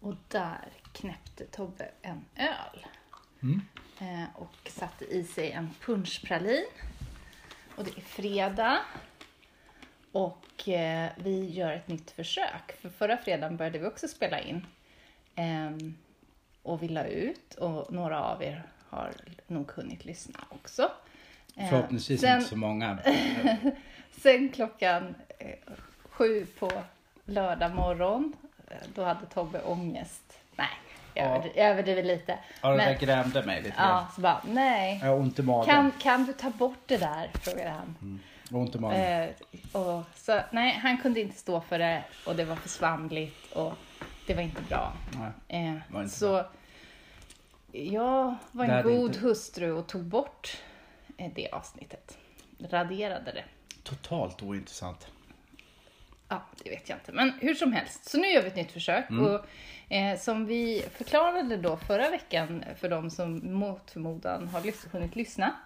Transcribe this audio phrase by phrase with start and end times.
[0.00, 2.86] Och där knäppte Tobbe en öl.
[3.42, 3.60] Mm.
[4.00, 6.64] Eh, och satte i sig en punschpralin.
[7.76, 8.78] Och det är fredag.
[10.12, 12.72] Och eh, vi gör ett nytt försök.
[12.80, 14.66] För förra fredagen började vi också spela in.
[15.34, 15.96] Ehm,
[16.62, 17.54] och vi la ut.
[17.54, 19.12] Och några av er har
[19.46, 20.90] nog hunnit lyssna också.
[21.56, 22.98] Eh, Förhoppningsvis sen- inte så många.
[24.10, 25.72] Sen klockan eh,
[26.04, 26.70] sju på
[27.24, 28.45] lördag morgon, eh,
[28.94, 30.38] då hade Tobbe ångest.
[30.56, 30.66] Nej,
[31.14, 31.44] jag, Ja.
[31.54, 32.38] jag överdriver lite.
[32.62, 33.88] Ja, det Men- där grämde mig lite grann.
[33.88, 34.98] Ja, så bara, nej.
[35.02, 35.66] Jag har ont i magen.
[35.74, 37.30] Kan, kan du ta bort det där?
[37.34, 38.20] frågade han.
[38.50, 39.00] Har ont i magen.
[39.22, 39.28] Eh,
[39.80, 43.74] och, så, nej, han kunde inte stå för det och det var för svamligt och
[44.26, 44.92] det var inte bra.
[45.48, 45.66] Nej.
[45.68, 46.44] Eh, Var inte så
[47.72, 50.56] jag var en god inte- hustru och tog bort
[51.16, 52.18] eh, det avsnittet.
[52.70, 53.44] Raderade det.
[53.82, 55.06] Totalt ointressant.
[56.28, 57.12] Ja, det vet jag inte.
[57.12, 59.04] Men hur som helst, så nu gör vi ett nytt försök.
[59.10, 59.46] Och,
[59.94, 65.16] eh, som vi förklarade då förra veckan för de som mot förmodan har lys- hunnit
[65.16, 65.56] lyssna.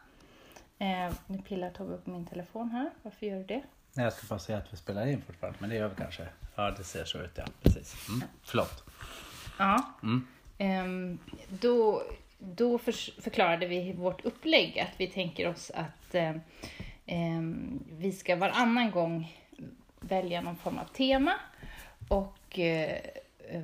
[0.78, 2.90] Eh, nu pillar Tobbe på min telefon här.
[3.02, 3.62] Varför gör du det?
[3.92, 5.58] Nej, jag ska bara säga att vi spelar in fortfarande.
[5.60, 6.26] Men det gör vi kanske.
[6.56, 7.44] Ja, det ser så ut ja.
[7.62, 8.08] Precis.
[8.08, 8.22] Mm.
[8.42, 8.84] Förlåt.
[9.58, 9.94] Ja.
[10.02, 10.26] Mm.
[10.58, 12.02] Ehm, då
[12.38, 14.78] då för, förklarade vi vårt upplägg.
[14.78, 16.32] Att vi tänker oss att eh,
[17.06, 19.36] ehm, vi ska varannan gång
[20.00, 21.34] välja någon form av tema.
[22.08, 23.00] Och eh,
[23.48, 23.62] eh,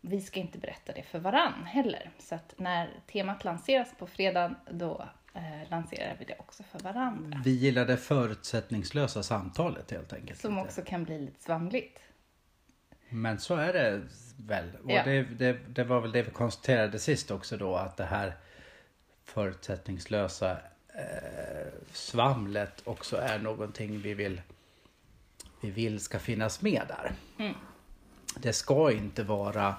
[0.00, 2.10] vi ska inte berätta det för varann heller.
[2.18, 7.40] Så att när temat lanseras på fredag då eh, lanserar vi det också för varandra.
[7.44, 10.40] Vi gillar det förutsättningslösa samtalet helt enkelt.
[10.40, 10.66] Som lite.
[10.66, 11.98] också kan bli lite svamligt.
[13.08, 14.02] Men så är det
[14.38, 14.70] väl.
[14.84, 15.02] Och Ja.
[15.04, 18.32] det, det, det var väl det vi konstaterade sist också då att det här
[19.24, 20.50] förutsättningslösa
[20.94, 24.40] eh, svamlet också är någonting vi vill,
[25.64, 27.12] vi vill ska finnas med där.
[27.38, 27.54] Mm.
[28.36, 29.74] Det ska inte vara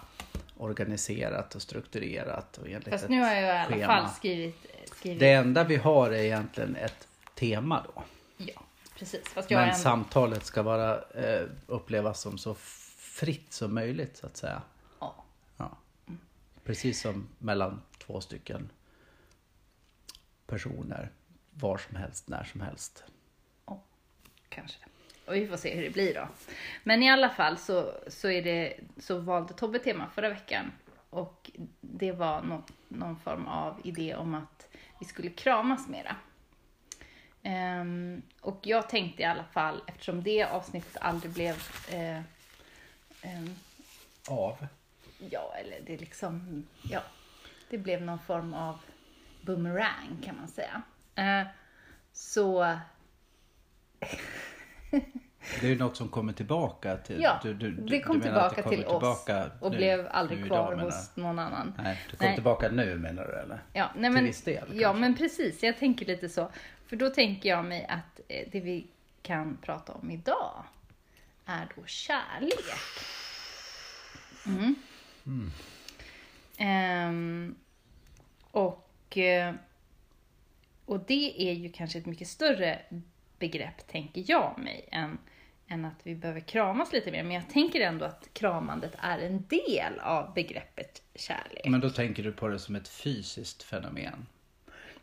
[0.58, 3.88] organiserat och strukturerat och enligt Fast nu har jag i alla schema.
[3.88, 4.56] fall skrivit...
[4.86, 8.04] skrivit Det enda vi har är egentligen ett tema då.
[8.38, 8.62] Ja,
[9.00, 9.28] precis.
[9.30, 9.76] Fast Men ändå...
[9.76, 12.54] samtalet ska vara eh, upplevas som så
[12.98, 14.62] fritt som möjligt så att säga.
[15.00, 15.16] Ja.
[15.58, 15.78] Ja.
[16.64, 18.70] Precis som mellan två stycken
[20.48, 21.12] personer.
[21.58, 23.04] Var som helst, när som helst.
[23.66, 23.82] Ja,
[24.50, 24.78] kanske.
[25.26, 26.28] Och vi får se hur det blir då.
[26.84, 30.72] Men i alla fall så, så, är det, så valde Tobbe tema förra veckan.
[31.10, 34.68] Och det var något, någon form av idé om att
[35.00, 36.16] vi skulle kramas mera.
[37.44, 41.56] Ehm, och jag tänkte i alla fall, eftersom det avsnittet aldrig blev
[41.92, 42.18] eh,
[43.22, 43.56] ehm,
[44.30, 44.68] Av?
[45.30, 47.02] Ja, eller det liksom, ja,
[47.70, 48.80] det blev någon form av
[49.42, 50.82] boomerang kan man säga.
[51.16, 51.48] Eh,
[52.14, 52.78] så,
[55.62, 57.22] Det är ju något som kommer tillbaka till...
[57.22, 58.92] ja, du, du, det kom tillbaka det till oss
[59.26, 61.74] tillbaka och nu- blev aldrig kvar idag, menar hos någon annan.
[61.78, 62.36] Nej, det kom Nej.
[62.36, 63.64] tillbaka nu menar du eller?
[63.74, 65.02] Ja, nej, Till men, viss del, ja, kanske.
[65.02, 65.64] men precis.
[65.64, 66.50] Jag tänker lite så.
[66.88, 68.88] För då tänker jag mig att eh, det vi
[69.22, 70.64] kan prata om idag
[71.46, 72.60] är då kärlek.
[74.46, 74.76] Mm.
[76.58, 77.56] Ehm,
[78.52, 79.54] och, eh,
[80.86, 82.80] och det är ju kanske ett mycket större
[83.50, 85.18] begrepp, tänker jag mig, än,
[85.68, 87.24] än att vi behöver kramas lite mer.
[87.24, 91.66] Men jag tänker ändå att kramandet är en del av begreppet kärlek.
[91.66, 94.26] Men då tänker du på det som ett fysiskt fenomen.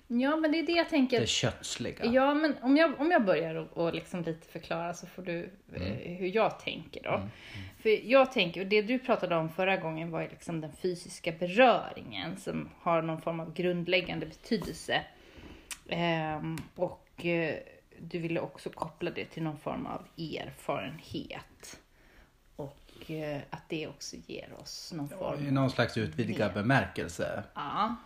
[0.07, 1.21] Ja, men det är det jag tänker.
[1.21, 2.05] Det kötsliga.
[2.05, 5.51] Ja, men om jag, om jag börjar och, och liksom lite förklara så får du
[5.77, 5.93] Mm.
[5.93, 7.29] eh, hur jag tänker då.
[7.83, 11.33] För jag tänker, och det du pratade om förra gången var ju liksom den fysiska
[11.33, 15.03] beröringen som har någon form av grundläggande betydelse.
[15.89, 17.55] Ehm, och eh,
[18.03, 21.81] du ville också koppla det till någon form av erfarenhet.
[22.57, 27.45] Och eh, att det också ger oss någon form I någon slags utvidgad bemärkelse.
[27.55, 27.97] Ja.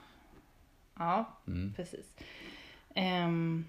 [0.98, 1.74] Ja, Mm.
[1.76, 2.06] precis.
[2.94, 3.66] Ehm,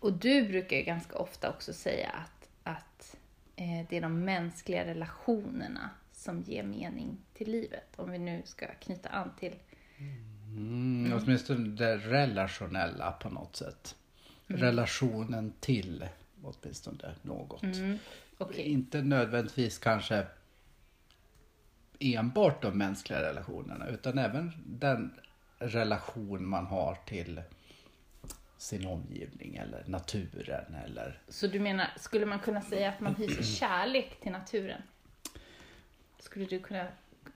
[0.00, 3.16] och du brukar ju ganska ofta också säga att, att
[3.56, 7.92] eh, det är de mänskliga relationerna som ger mening till livet.
[7.96, 9.54] Om vi nu ska knyta an till...
[10.56, 13.96] Mm, åtminstone det relationella på något sätt.
[14.48, 14.60] Mm.
[14.60, 16.08] Relationen till
[16.42, 17.62] åtminstone något.
[17.62, 17.98] Mm,
[18.38, 18.62] okej.
[18.62, 20.26] Inte nödvändigtvis kanske
[22.00, 25.20] enbart de mänskliga relationerna utan även den
[25.58, 27.42] relation man har till
[28.58, 33.42] sin omgivning eller naturen eller Så du menar, skulle man kunna säga att man hyser
[33.42, 34.82] kärlek till naturen?
[36.18, 36.86] Skulle du kunna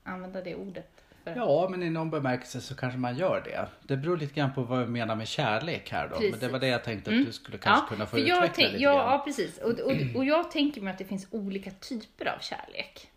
[0.02, 0.91] använda det ordet?
[1.24, 1.36] För...
[1.36, 3.68] Ja, men i någon bemärkelse så kanske man gör det.
[3.82, 6.20] Det beror lite grann på vad vi menar med kärlek här då.
[6.20, 8.94] Men det var det jag tänkte att du skulle kanske kunna få utveckla lite ja,
[8.94, 9.10] grann.
[9.10, 9.58] ja, precis.
[9.58, 13.10] Och, och, och jag tänker mig att det finns olika typer av kärlek.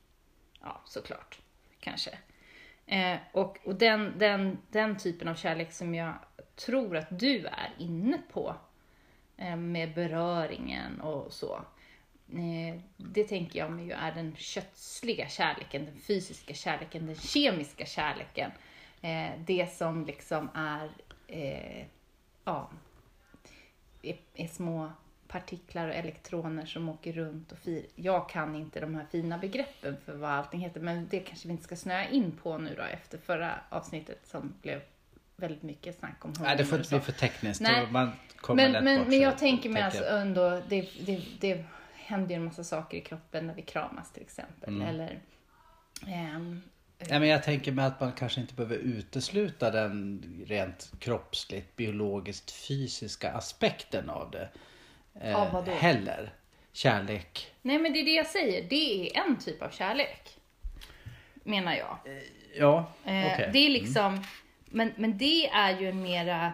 [0.61, 1.39] Ja, såklart.
[1.79, 2.11] kanske.
[2.85, 6.13] Eh, och och den, den, den typen av kärlek som jag
[6.55, 8.55] tror att du är inne på,
[9.37, 11.61] eh, med beröringen och så.
[12.33, 17.85] Eh, det tänker jag mig ju är den kötsliga kärleken, den fysiska kärleken, den kemiska
[17.85, 18.51] kärleken.
[19.01, 20.89] Eh, det som liksom är,
[21.27, 21.85] eh,
[22.43, 22.69] ja,
[24.35, 24.91] är, små
[25.27, 27.85] partiklar och elektroner som åker runt och fir.
[27.95, 31.51] Jag kan inte de här fina begreppen för vad allting heter, men det kanske vi
[31.51, 34.81] inte ska snöa in på nu då efter förra avsnittet som blev
[35.35, 37.61] väldigt mycket snack om Nej, det får hormoner inte bli för tekniskt.
[37.61, 37.87] Nej.
[37.91, 41.65] Man kommer Men, men, men jag tänker mig alltså ändå, det, det, det
[42.05, 44.69] händer ju en massa saker i kroppen när vi kramas till exempel.
[44.69, 44.87] Mm.
[44.87, 45.19] Eller,
[46.07, 46.61] ehm,
[46.97, 52.51] Ja, men jag tänker mig att man kanske inte behöver utesluta den rent kroppsligt, biologiskt,
[52.51, 54.49] fysiska aspekten av det.
[55.21, 55.71] eh, Av vad då?
[55.71, 56.33] Heller.
[56.71, 57.51] Kärlek.
[57.61, 60.37] nej men det är det jag säger, det är en typ av kärlek.
[61.43, 61.97] Menar jag.
[62.57, 63.49] Ja, Eh, okej.
[63.53, 64.23] Det är liksom,
[64.65, 66.53] men, men det är ju en mera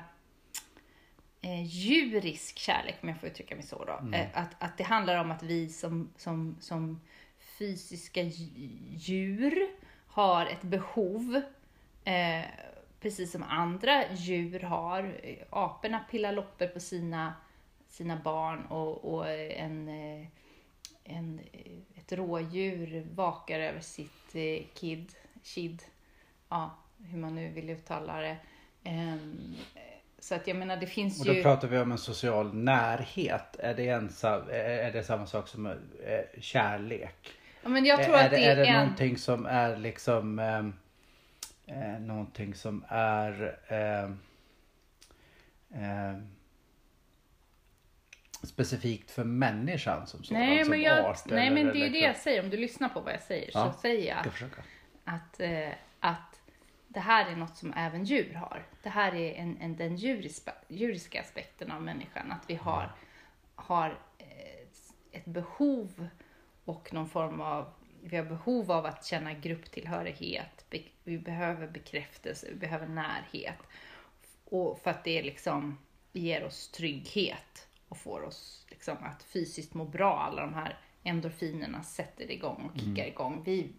[1.42, 4.00] eh, djurisk kärlek, om jag får uttrycka mig så då.
[4.14, 7.02] Eh, att, att det handlar om att vi som, som, som
[7.40, 9.68] fysiska dj- djur
[10.08, 11.42] har ett behov,
[12.04, 12.46] eh,
[13.02, 15.22] precis som andra djur har.
[15.50, 17.34] Aporna pillar loppor på sina,
[17.88, 20.28] sina barn och, och en, eh,
[21.04, 24.34] en, eh, ett rådjur vakar över sitt
[24.74, 25.84] kid, kid,
[26.50, 28.38] ja, hur man nu vill uttala det.
[30.22, 31.44] Så att jag menar, det finns Och då ju...
[31.44, 33.56] pratar vi om en social närhet.
[33.60, 34.10] Är det, en,
[34.52, 35.74] är det samma sak som eh,
[36.42, 37.32] kärlek?
[37.64, 38.80] Ja, men jag tror är, att det är det en...
[38.80, 40.74] någonting som är liksom ehm,
[41.66, 44.20] eh, någonting som är ehm,
[45.74, 46.28] ehm,
[48.44, 51.26] specifikt för människan som sådan, Nej, som men, jag, art?
[51.26, 52.44] nej, men det är ju det jag säger.
[52.44, 54.50] Om du lyssnar på vad jag säger Ja, så säger jag Jag
[55.04, 56.31] att, eh, att
[56.94, 58.66] det här är något som även djur har.
[58.84, 62.32] Det här är en, en, den djuriska, djuriska aspekten av människan.
[62.32, 62.92] Att vi har,
[63.56, 64.68] har eh,
[65.12, 66.08] ett behov
[66.66, 67.74] och någon form av
[68.04, 70.66] vi har behov av att känna grupptillhörighet.
[71.04, 73.58] Vi behöver bekräftelse, vi behöver närhet.
[74.46, 75.78] Och för att det liksom
[76.12, 80.20] ger oss trygghet och får oss liksom att fysiskt må bra.
[80.20, 83.44] Alla de här endorfinerna sätter igång och kickar igång.
[83.46, 83.72] Vi,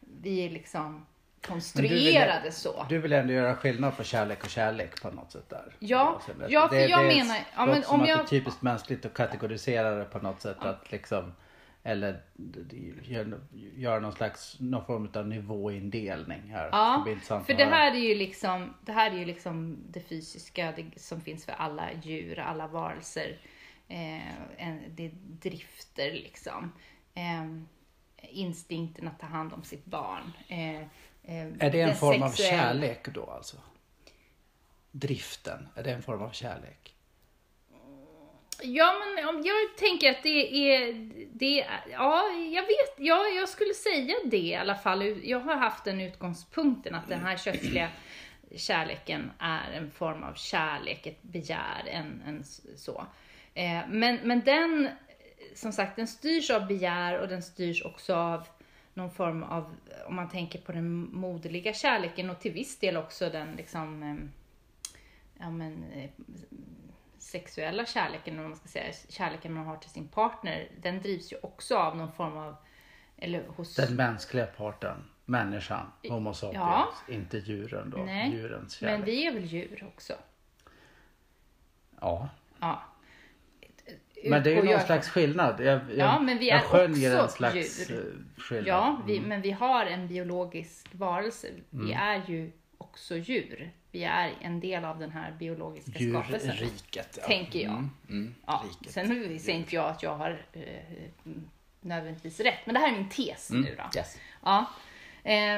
[0.00, 1.06] vi är liksom
[1.42, 2.86] konstruerade så.
[2.88, 5.74] Du vill ändå göra skillnad på kärlek och kärlek på något sätt där?
[5.78, 9.06] Ja, ja, för det, jag det menar- ja, men om jag- det är typiskt mänskligt
[9.06, 10.56] att kategorisera det på något sätt.
[10.60, 11.32] Att liksom,
[11.82, 12.20] eller
[13.04, 13.40] göra
[13.76, 16.62] gör någon slags någon form av nivåindelning här.
[16.64, 20.00] Det Ja, intressant för det här är ju liksom det, här är ju liksom det
[20.00, 23.38] fysiska det som finns för alla djur, alla varelser.
[23.88, 26.72] Eh, det är drifter liksom.
[27.14, 27.62] Eh,
[28.30, 30.32] instinkten att ta hand om sitt barn.
[30.48, 30.86] Eh,
[31.28, 33.56] Är det en form av sexuella- kärlek då alltså?
[34.90, 36.94] Driften, är det en form av kärlek?
[38.62, 40.92] Ja, men om jag tänker att det är,
[41.32, 45.28] det är, ja, jag vet, ja, jag skulle säga det i alla fall.
[45.28, 47.88] Jag har haft den utgångspunkten att den här kötsliga
[48.56, 52.44] kärleken är en form av kärlek, ett begär, en, en
[52.76, 53.06] så.
[53.54, 54.88] Eh, men, men den,
[55.54, 58.48] som sagt, den styrs av begär och den styrs också av
[58.98, 59.74] någon form av,
[60.06, 64.16] om man tänker på den moderliga kärleken och till viss del också den liksom, eh,
[65.44, 66.10] ja men, eh,
[67.18, 71.36] sexuella kärleken, vad man ska säga, kärleken man har till sin partner, den drivs ju
[71.42, 72.56] också av någon form av,
[73.16, 73.74] eller hos...
[73.74, 76.88] Den mänskliga parten, människan, Homo sapiens, Ja.
[77.08, 77.98] inte djuren då.
[77.98, 78.98] Nej, Djurens kärlek.
[78.98, 80.14] men vi är väl djur också?
[82.00, 82.28] Ja.
[82.60, 82.82] Ja.
[84.24, 85.60] Men det är ju någon jag slags skillnad.
[85.60, 87.98] Jag, jag, Ja, men vi jag är skönjer också en slags djur.
[88.36, 88.66] eh, skillnad.
[88.68, 91.48] Ja, vi, men vi har en biologisk varelse.
[91.70, 91.98] Vi Mm.
[92.02, 93.70] är ju också djur.
[93.90, 96.54] Vi är en del av den här biologiska skapelsen.
[96.56, 97.18] Djurriket.
[97.20, 97.26] Ja.
[97.26, 97.70] Tänker jag.
[97.72, 98.92] Mm, mm, Ja, riket.
[98.92, 99.06] sen
[99.38, 100.62] säger inte jag att jag har eh,
[101.80, 103.98] nödvändigtvis rätt, men det här är min tes Mm, nu då.
[103.98, 104.18] yes.
[104.44, 104.64] Ja.
[105.24, 105.54] Eh,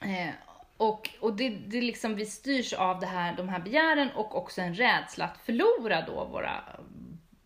[0.00, 0.30] eh,
[0.76, 4.60] och och det, det liksom, vi styrs av det här, de här begären och också
[4.60, 6.62] en rädsla att förlora då våra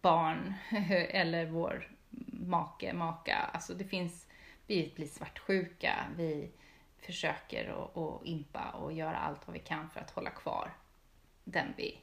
[0.07, 0.55] barn
[1.11, 1.89] eller vår
[2.31, 3.51] make, maka.
[3.53, 4.27] Alltså det finns,
[4.67, 6.51] vi blir svartsjuka, vi
[6.99, 10.71] försöker att att impa och göra allt vad vi kan för att hålla kvar
[11.45, 11.99] den vi,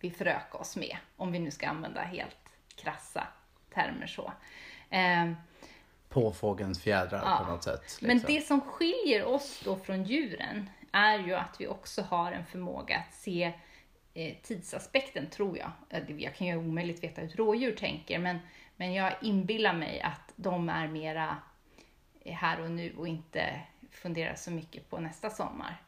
[0.00, 0.96] vi förökar oss med.
[1.16, 2.36] Om vi nu ska använda helt
[2.74, 3.26] krassa
[3.74, 4.32] termer så.
[4.90, 5.32] Eh,
[6.08, 7.44] Påfågelns fjädrar Ja.
[7.44, 7.98] på något sätt.
[8.00, 8.34] men liksom.
[8.34, 12.96] det som skiljer oss då från djuren är ju att vi också har en förmåga
[12.96, 13.52] att se
[14.42, 15.70] tidsaspekten, tror jag.
[15.90, 18.38] Eh, Jag kan ju omöjligt veta hur rådjur tänker, men,
[18.76, 21.36] men jag inbillar mig att de är mera
[22.24, 25.82] här och nu och inte fundera så mycket på nästa sommar.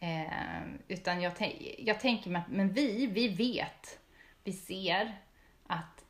[0.00, 1.32] Eh, utan jag,
[1.78, 3.98] jag tänker mig att, men vi, vi vet,
[4.44, 5.18] vi ser
[5.66, 6.04] att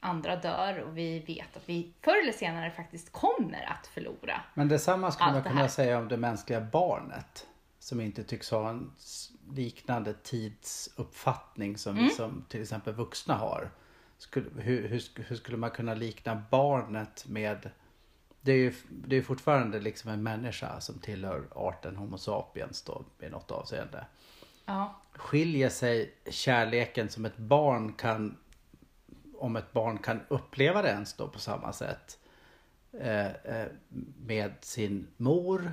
[0.00, 4.40] andra dör och vi vet att vi förr eller senare faktiskt kommer att förlora.
[4.54, 7.46] Men detsamma skulle man kunna säga om det mänskliga barnet.
[7.78, 8.92] Som inte tycks ha en
[9.54, 12.04] liknande tidsuppfattning som Mm.
[12.08, 13.70] vi som till exempel vuxna har.
[14.18, 17.70] Skulle, hur, hur, hur skulle man kunna likna barnet med
[18.40, 23.04] det är ju det är fortfarande liksom en människa som tillhör arten Homo sapiens då
[23.20, 24.06] i något avseende.
[24.64, 28.36] Ja, Skiljer sig kärleken som ett barn kan
[29.38, 32.18] om ett barn kan uppleva det ens då på samma sätt
[32.92, 33.68] eh, eh,
[34.26, 35.72] med sin mor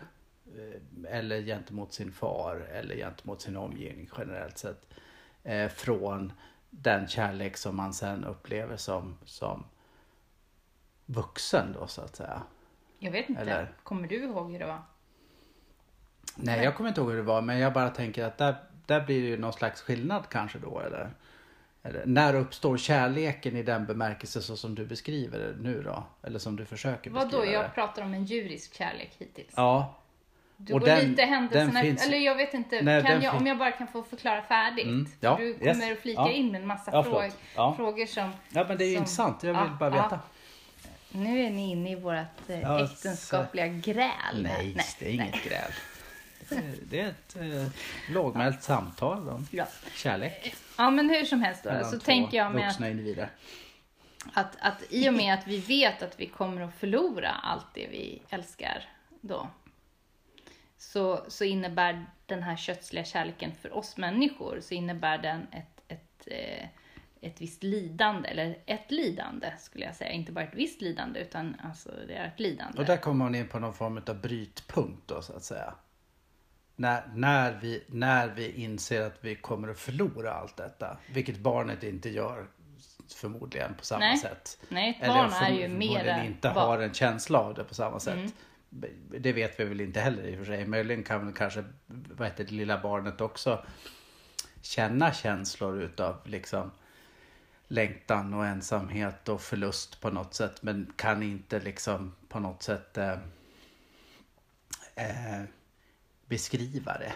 [1.09, 4.85] eller gentemot sin far eller gentemot sin omgivning generellt sett
[5.43, 6.33] eh, från
[6.69, 9.63] den kärlek som man sen upplever som, som
[11.05, 12.41] vuxen då så att säga.
[12.99, 13.41] jag vet inte.
[13.41, 14.81] Eller- Kommer du ihåg hur det var?
[16.35, 19.05] Nej, jag kommer inte ihåg hur det var, men jag bara tänker att där, där
[19.05, 21.09] blir det ju någon slags skillnad kanske då, eller?
[21.83, 26.03] eller när uppstår kärleken i den bemärkelse så som du beskriver det nu då?
[26.21, 27.69] Eller som du försöker Vadå, beskriva jag det?
[27.69, 29.53] pratar om en djurisk kärlek hittills.
[29.55, 29.95] Ja,
[30.61, 33.47] Du Och går den- lite händelserna finns- Eller jag vet inte, Nej, jag, fin- om
[33.47, 34.85] jag bara kan få förklara färdigt?
[34.85, 36.31] Mm, ja, du kommer yes, att flika ja.
[36.31, 38.31] in med en massa Ja, frågor, frågor som...
[38.49, 39.43] ja men det är ju som- intressant.
[39.43, 40.19] Jag vill bara veta.
[41.11, 44.41] Nu är ni inne i vårt eh, äktenskapliga gräl.
[44.43, 45.41] Nej, det är inget nej.
[45.47, 45.71] gräl.
[46.49, 49.65] Det är, det är ett eh, lågmält samtal om Ja.
[49.95, 50.55] kärlek.
[50.77, 53.29] ja, men hur som helst då, mellan så tänker jag med att, individer.
[54.33, 57.87] att, att i och med att vi vet att vi kommer att förlora allt det
[57.91, 58.83] vi älskar
[59.21, 59.47] då,
[60.79, 66.27] så, så innebär den här kötsliga kärleken för oss människor, så innebär den ett, ett,
[66.27, 66.67] eh,
[67.21, 71.55] ett visst lidande, eller ett lidande skulle jag säga, inte bara ett visst lidande, utan
[71.63, 72.79] alltså det är ett lidande.
[72.79, 75.73] Och där kommer man in på någon form av brytpunkt då så att säga.
[76.75, 80.97] När, när, vi, när vi inser att vi kommer att förlora allt detta.
[81.13, 82.47] Vilket barnet inte gör
[83.15, 84.17] förmodligen på samma Nej.
[84.17, 84.59] sätt.
[84.69, 87.63] Nej, ett Eller barn förm- är ju förmodligen mera inte har en känsla av det
[87.63, 88.13] på samma sätt.
[88.13, 88.31] Mm.
[89.19, 90.65] Det vet vi väl inte heller i och för sig.
[90.67, 93.65] Möjligen kan väl kanske vad heter det, lilla barnet också
[94.61, 96.71] känna känslor utav liksom
[97.67, 100.63] längtan och ensamhet och förlust på något sätt.
[100.63, 103.17] Men kan inte liksom på något sätt eh,
[104.95, 105.43] eh,
[106.25, 107.13] beskriva det.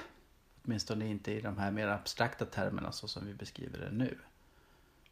[0.65, 4.17] Åtminstone inte i de här mer abstrakta termerna så som vi beskriver det nu.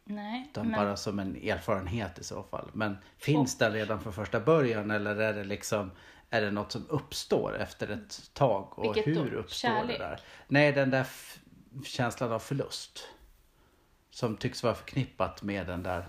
[0.04, 2.70] Nej, Utan men- bara som en erfarenhet i så fall.
[2.72, 5.90] Men finns den redan från första början eller är det liksom
[6.32, 8.78] är det något som uppstår efter ett tag?
[8.78, 9.20] Och Vilket då?
[9.22, 9.98] hur uppstår Kärlek?
[9.98, 10.20] det där?
[10.48, 11.06] Nej, den där
[11.84, 13.08] känslan av förlust.
[14.10, 16.08] Som tycks vara förknippat med den där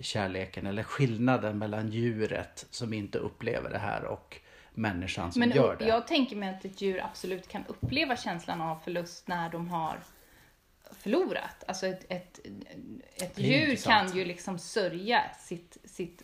[0.00, 4.40] kärleken eller skillnaden mellan djuret som inte upplever det här och
[4.74, 5.86] människan som Men gör det.
[5.86, 9.98] jag tänker mig att ett djur absolut kan uppleva känslan av förlust när de har
[10.92, 11.64] förlorat.
[11.68, 12.40] Alltså ett, ett,
[13.14, 14.08] ett djur intressant.
[14.10, 16.22] kan ju liksom sörja sitt, sitt...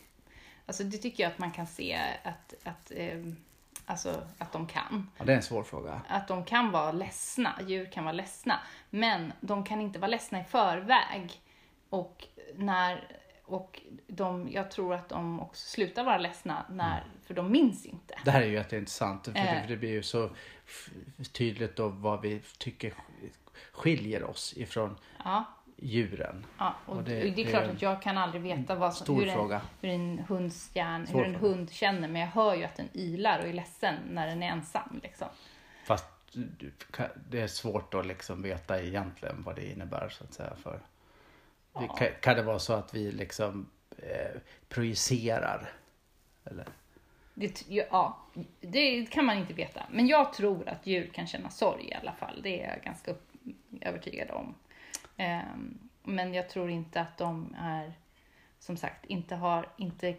[0.67, 3.19] Alltså det tycker jag att man kan se att, att, eh,
[3.87, 5.11] alltså att de kan.
[5.19, 6.03] Ja, det är en svår fråga.
[6.09, 8.61] Att de kan vara ledsna, djur kan vara ledsna.
[8.91, 11.41] Men de kan inte vara ledsna i förväg.
[11.89, 17.53] Och, när, och de, jag tror att de också slutar vara ledsna, när, för de
[17.53, 18.19] minns inte.
[18.25, 19.25] Det här är ju jätteintressant.
[19.25, 19.61] För Eh.
[19.63, 20.31] för det blir ju så
[21.33, 22.95] tydligt då vad vi tycker
[23.73, 25.45] skiljer oss ifrån Ja.
[25.85, 26.47] Djuren.
[26.59, 28.75] Ja, och, Och det- det, det är det klart är att jag kan aldrig veta
[28.75, 29.61] vad som, stor hur, en, fråga.
[29.81, 33.39] hur en hunds hjärn, hur en hund känner, men jag hör ju att den ylar
[33.41, 35.01] och är ledsen när den är ensam.
[35.03, 35.29] Liksom.
[35.85, 36.07] Fast
[37.31, 40.53] det är svårt att liksom veta egentligen vad det innebär så att säga.
[40.63, 40.81] För
[41.81, 45.73] vi, kan, kan det vara så att vi liksom eh, projicerar?
[46.45, 46.67] Eller?
[47.35, 48.19] Det, ja,
[48.61, 49.83] det kan man inte veta.
[49.91, 52.41] Men jag tror att djur kan känna sorg i alla fall.
[52.43, 53.15] Det är jag ganska
[53.81, 54.55] övertygad om.
[55.17, 57.93] Ehm, men jag tror inte att de är,
[58.59, 60.17] som sagt, inte har, inte,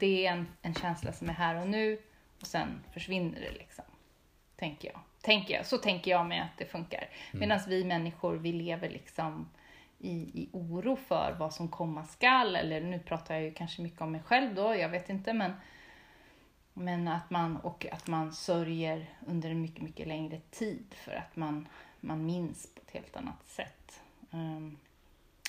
[0.00, 1.98] det är en, en känsla som är här och nu
[2.40, 3.84] och sen försvinner det liksom.
[4.56, 5.00] Tänker jag.
[5.20, 5.66] Tänker jag.
[5.66, 7.08] Så tänker jag mig att det funkar.
[7.32, 9.48] Medan vi människor, vi lever liksom
[9.98, 12.56] i, i oro för vad som komma skall.
[12.56, 15.32] Eller nu pratar jag ju kanske mycket om mig själv då, jag vet inte.
[15.32, 15.52] Men,
[16.72, 21.36] men att man, och att man sörjer under en mycket, mycket längre tid för att
[21.36, 21.68] man,
[22.00, 24.00] man minns på ett helt annat sätt.
[24.30, 24.76] Ehm,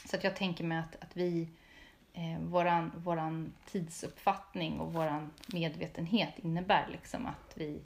[0.05, 1.47] så att jag tänker mig att, att vi,
[2.13, 7.81] eh, våran, våran tidsuppfattning och våran medvetenhet innebär liksom att vi,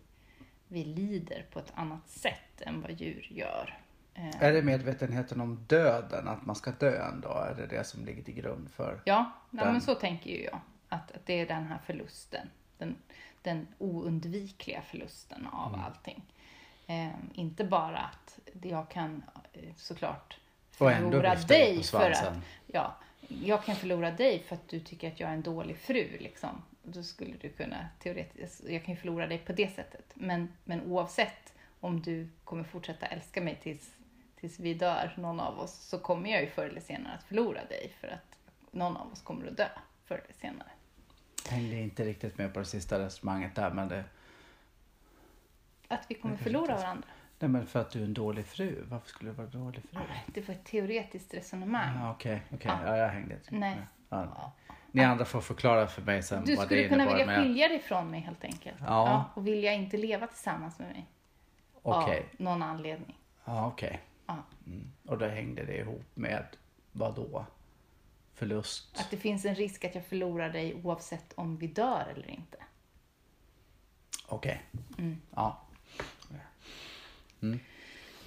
[0.67, 3.77] vi lider på ett annat sätt än vad djur gör.
[4.13, 7.47] Eh, Är det medvetenheten om döden, att man ska dö en dag?
[7.51, 9.01] Är det det som ligger till grund för?
[9.05, 10.59] Ja, Den- men så tänker ju jag.
[10.89, 12.50] Att, att det är den här förlusten.
[12.77, 12.95] den,
[13.41, 15.85] den oundvikliga förlusten av Mm.
[15.85, 16.21] allting.
[16.88, 19.23] Eh, inte bara att jag kan
[19.53, 20.39] eh, såklart
[20.74, 22.38] förlora dig för att
[22.68, 22.96] ja,
[23.27, 26.18] jag kan förlora dig för att du tycker att jag är en dålig fru.
[26.20, 26.63] Liksom.
[26.84, 30.06] Då skulle du kunna teoretiskt, jag kan ju förlora dig på det sättet.
[30.13, 33.96] Men, men oavsett om du kommer fortsätta älska mig tills,
[34.39, 37.65] tills vi dör, någon av oss, så kommer jag ju förr eller senare att förlora
[37.65, 37.94] dig.
[38.00, 38.38] För att
[38.72, 39.68] någon av oss kommer att dö
[40.06, 40.70] förr eller senare.
[41.50, 44.03] Hängde inte riktigt med på det sista resonemanget där men det...
[45.88, 47.08] Att vi kommer Jag förlora varandra.
[47.43, 48.83] Nej men för att du är en dålig fru.
[48.89, 50.00] Varför skulle du vara en dålig fru?
[50.27, 51.95] Det var ett teoretiskt resonemang.
[52.00, 52.71] Ja, Okej, okej.
[52.71, 52.88] Ja.
[52.88, 53.55] Ja, jag hängde inte.
[53.55, 53.77] Nej.
[54.09, 54.51] Ja.
[54.91, 57.17] Ni andra får förklara för mig sen Du vad skulle det kunna innebar.
[57.19, 58.77] vilja men- skilja dig från mig helt enkelt.
[58.79, 59.25] Ja.
[59.33, 61.05] och vilja inte leva tillsammans med mig.
[61.81, 62.19] Okej.
[62.19, 63.19] Av någon anledning.
[63.45, 64.00] Ja, okej.
[64.25, 64.38] Ja.
[64.65, 64.91] Mm.
[65.07, 66.45] Och då hängde det ihop med
[66.91, 67.45] vad då?
[68.33, 69.00] Förlust?
[69.00, 72.57] Att det finns en risk att jag förlorar dig oavsett om vi dör eller inte.
[74.27, 74.62] Okej.
[74.97, 75.21] Mm.
[75.35, 75.59] Ja.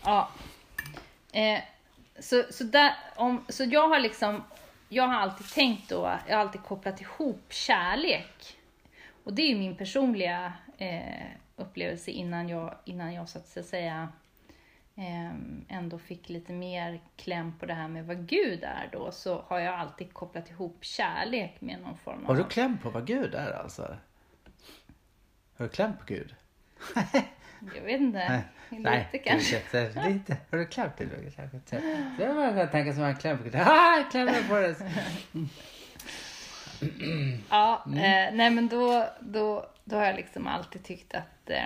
[0.04, 0.30] Ja.
[1.32, 1.60] Eh,
[2.18, 4.42] så, så, där, om, så jag har liksom,
[4.88, 8.56] jag har alltid tänkt då, jag har alltid kopplat ihop kärlek.
[9.24, 14.08] Och det är ju min personliga eh, upplevelse innan jag, innan jag så att säga
[14.96, 15.32] eh,
[15.68, 19.58] ändå fick lite mer kläm på det här med vad Gud är då, så har
[19.58, 22.26] jag alltid kopplat ihop kärlek med någon form av...
[22.26, 23.96] Har du kläm på vad Gud är alltså?
[25.56, 26.34] Har du kläm på Gud?
[27.74, 28.18] Jag vet inte.
[28.28, 28.42] Nej.
[28.70, 29.56] Lite Nej, kanske.
[29.56, 30.36] Lite, lite.
[30.50, 31.30] Har du kläm till Roger?
[31.30, 31.82] Kanske inte.
[32.18, 33.38] Det var tänka sig att man kläm.
[33.54, 34.02] Ah,
[34.48, 34.76] på det.
[37.50, 37.98] Ja, Mm.
[37.98, 41.62] eh, nej men då, då, då har jag liksom alltid tyckt att eh,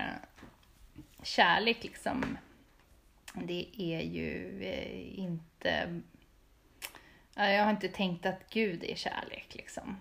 [1.23, 2.39] kärlek liksom,
[3.35, 6.01] det är ju eh, inte...
[7.35, 9.97] Ja, jag har inte tänkt att Gud är kärlek liksom.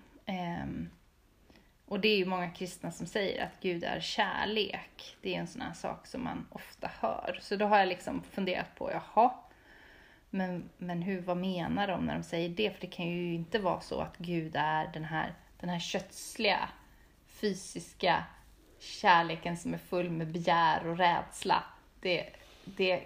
[1.89, 5.17] Och det är ju många kristna som säger att Gud är kärlek.
[5.22, 7.39] Det är en sån här sak som man ofta hör.
[7.41, 9.34] Så då har jag liksom funderat på, jaha,
[10.30, 12.71] men, men hur, vad menar de när de säger det?
[12.71, 16.69] För det kan ju inte vara så att Gud är den här, den här kötsliga,
[17.28, 18.23] fysiska
[18.80, 21.63] kärleken som är full med begär och rädsla.
[22.02, 22.30] Det,
[22.65, 23.04] det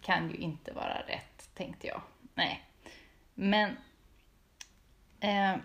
[0.00, 2.02] kan ju inte vara rätt, tänkte jag.
[2.34, 2.62] Nej.
[3.34, 3.76] Men,
[5.20, 5.56] eh,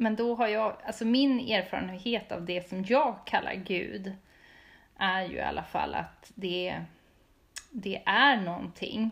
[0.00, 4.12] men då har jag, alltså min erfarenhet av det som jag kallar Gud
[4.96, 6.84] är ju i alla fall att det,
[7.70, 9.10] det är någonting,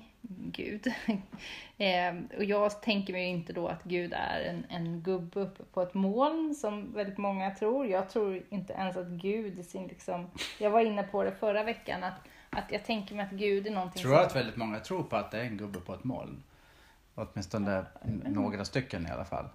[0.53, 0.87] Gud.
[1.79, 5.83] eh, och jag tänker mig inte då att Gud är en, en gubbe uppe på
[5.83, 7.87] ett moln som väldigt många tror.
[7.87, 11.62] Jag tror inte ens att Gud i sin liksom, jag var inne på det förra
[11.62, 14.81] veckan att, att jag tänker mig att Gud är någonting Tror du att väldigt många
[14.81, 16.42] tror på att det är en gubbe på ett moln?
[17.14, 17.87] Åtminstone
[18.25, 19.49] några stycken i alla fall.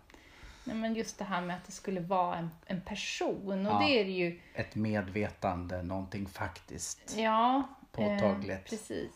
[0.64, 3.80] Nej, men just det här med att det skulle vara en, en person och Ja.
[3.80, 7.16] det är det ju Ett medvetande, någonting faktiskt.
[7.18, 8.52] Ja, Påtagligt.
[8.52, 9.12] Eh, precis.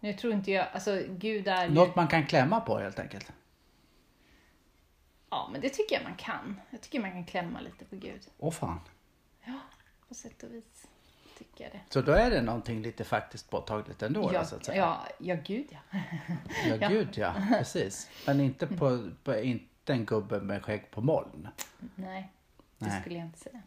[0.00, 1.74] Nu tror inte jag, alltså Gud är ju...
[1.74, 3.32] Något man kan klämma på helt enkelt.
[5.30, 6.60] Ja, men det tycker jag man kan.
[6.70, 8.20] Jag tycker man kan klämma lite på Gud.
[8.38, 8.80] Åh fan.
[9.44, 9.60] Ja,
[10.08, 10.86] på sätt och vis
[11.38, 11.80] tycker jag det.
[11.88, 14.76] Så då är det någonting lite faktiskt påtagligt ändå då, ja, så att säga.
[14.78, 16.00] ja, ja, Gud ja.
[16.80, 17.34] Ja, gud ja.
[17.48, 18.10] Precis.
[18.26, 21.48] Men inte, på, på, inte en gubbe med skägg på moln.
[21.94, 22.32] Nej,
[22.78, 23.00] det Nej.
[23.00, 23.62] skulle jag inte säga.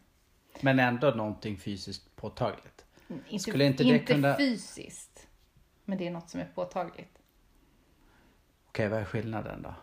[0.60, 2.84] Men ändå någonting fysiskt påtagligt.
[3.28, 5.26] Inte, Skulle inte det inte kunna- fysiskt,
[5.84, 7.18] men det är något som är påtagligt.
[8.68, 9.74] Okej, vad är skillnaden då?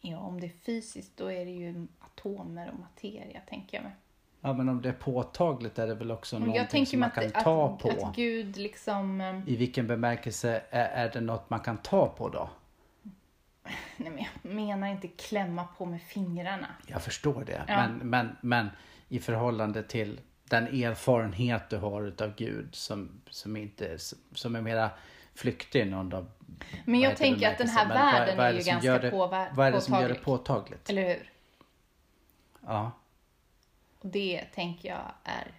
[0.00, 3.92] Ja, om det är fysiskt då är det ju atomer och materia, tänker jag mig.
[4.40, 7.14] Ja, men om det är påtagligt är det väl också Och någonting som man att,
[7.32, 8.06] kan ta att, på.
[8.06, 9.20] att Gud liksom...
[9.20, 12.50] eh, I vilken bemärkelse är, är det något man kan ta på då?
[13.96, 16.66] Nej, men jag menar inte klämma på med fingrarna.
[16.86, 17.64] Jag förstår det.
[17.68, 17.76] Ja.
[17.76, 18.70] Men, men, men
[19.08, 23.98] i förhållande till den erfarenhet du har utav Gud som, som, inte,
[24.34, 24.90] som är mera
[25.34, 26.30] flyktig i någon av
[26.84, 27.86] Men jag tänker att den här.
[27.88, 29.94] Men vad- världen vad är det ju ganska gör det, påver- Vad är det som
[30.00, 30.44] gör det påtaglig.
[30.44, 30.90] påtagligt?
[30.90, 31.32] Eller hur?
[32.66, 32.90] Ja.
[33.98, 35.52] Och det tänker jag är...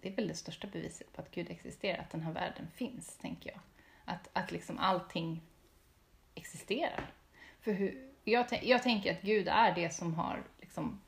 [0.00, 3.16] Det är väl det största beviset på att Gud existerar, att den här världen finns,
[3.16, 3.60] tänker jag.
[4.04, 5.42] Att, att liksom allting
[6.36, 7.10] existerar.
[7.60, 11.00] För hur, jag, jag tänker att Gud är det som har liksom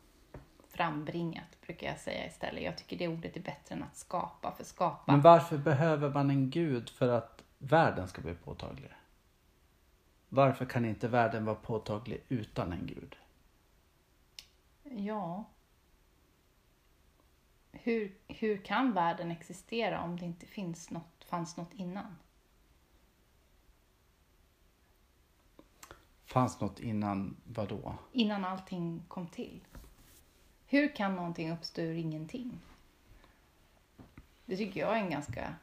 [0.69, 2.63] frambringat, brukar jag säga istället.
[2.63, 5.13] Jag tycker det ordet är bättre än att skapa, för skapa...
[5.13, 8.91] Men varför behöver man en gud för att världen ska bli påtaglig?
[10.29, 13.17] Varför kan inte världen vara påtaglig utan en gud?
[14.83, 15.45] Ja.
[17.73, 22.17] Hur, hur kan världen existera om det inte finns något, fanns något innan?
[26.29, 27.95] Fanns något innan vad då?
[28.13, 29.61] Innan allting kom till.
[30.67, 32.61] Hur kan någonting uppstå ur ingenting?
[34.45, 35.55] Det tycker jag är en ganska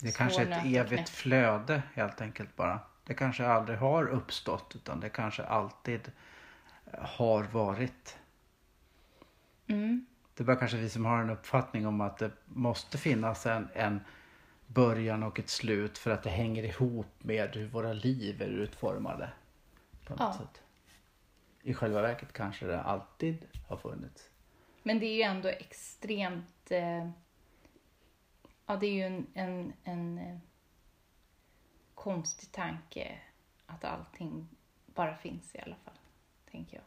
[0.00, 1.04] Det är kanske svår ett evigt knäcka.
[1.04, 2.80] flöde helt enkelt bara.
[3.04, 6.12] Det kanske aldrig har uppstått utan det kanske alltid
[6.98, 8.16] har varit.
[9.66, 10.06] Mm.
[10.34, 13.68] Det är bara kanske vi som har en uppfattning om att det måste finnas en,
[13.74, 14.00] en
[14.66, 19.30] början och ett slut för att det hänger ihop med hur våra liv är utformade.
[20.08, 20.32] På något Ja.
[20.32, 20.62] sätt.
[21.62, 24.30] I själva verket kanske det alltid har funnits.
[24.82, 26.70] Men det är ju ändå extremt...
[26.70, 27.10] Eh,
[28.66, 30.38] ja, det är ju en, en, en eh,
[31.94, 33.18] konstig tanke
[33.66, 34.48] att allting
[34.86, 35.98] bara finns i alla fall,
[36.50, 36.84] tänker jag.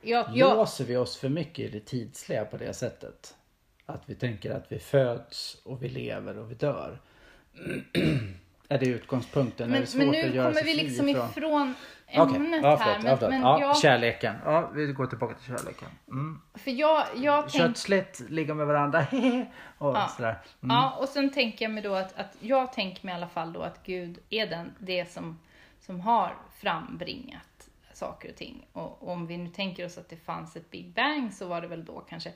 [0.00, 3.36] Jag, jag Låser vi oss för mycket i det tidsliga på det sättet?
[3.86, 7.00] Att vi tänker att vi föds och vi lever och vi dör.
[8.68, 9.66] är det utgångspunkten?
[9.66, 11.30] är men, det svårt men att nu göra kommer vi liksom ifrån?
[11.30, 11.74] ifrån
[12.06, 13.00] ämnet ja, här.
[13.02, 14.34] Men, men ja, jag, Kärleken.
[14.44, 15.88] Ja, vi går tillbaka till kärleken.
[16.08, 16.40] Mm.
[16.54, 19.06] för jag, jag tänk, Kötsligt, ligga med varandra,
[19.78, 20.08] och Ja.
[20.16, 20.38] sådär.
[20.62, 20.76] Mm.
[20.76, 23.52] Ja, och sen tänker jag mig då att, att jag tänker mig i alla fall
[23.52, 25.38] då att Gud är den, det som,
[25.80, 28.66] som har frambringat saker och ting.
[28.72, 31.60] Och, och om vi nu tänker oss att det fanns ett Big Bang så var
[31.60, 32.32] det väl då kanske.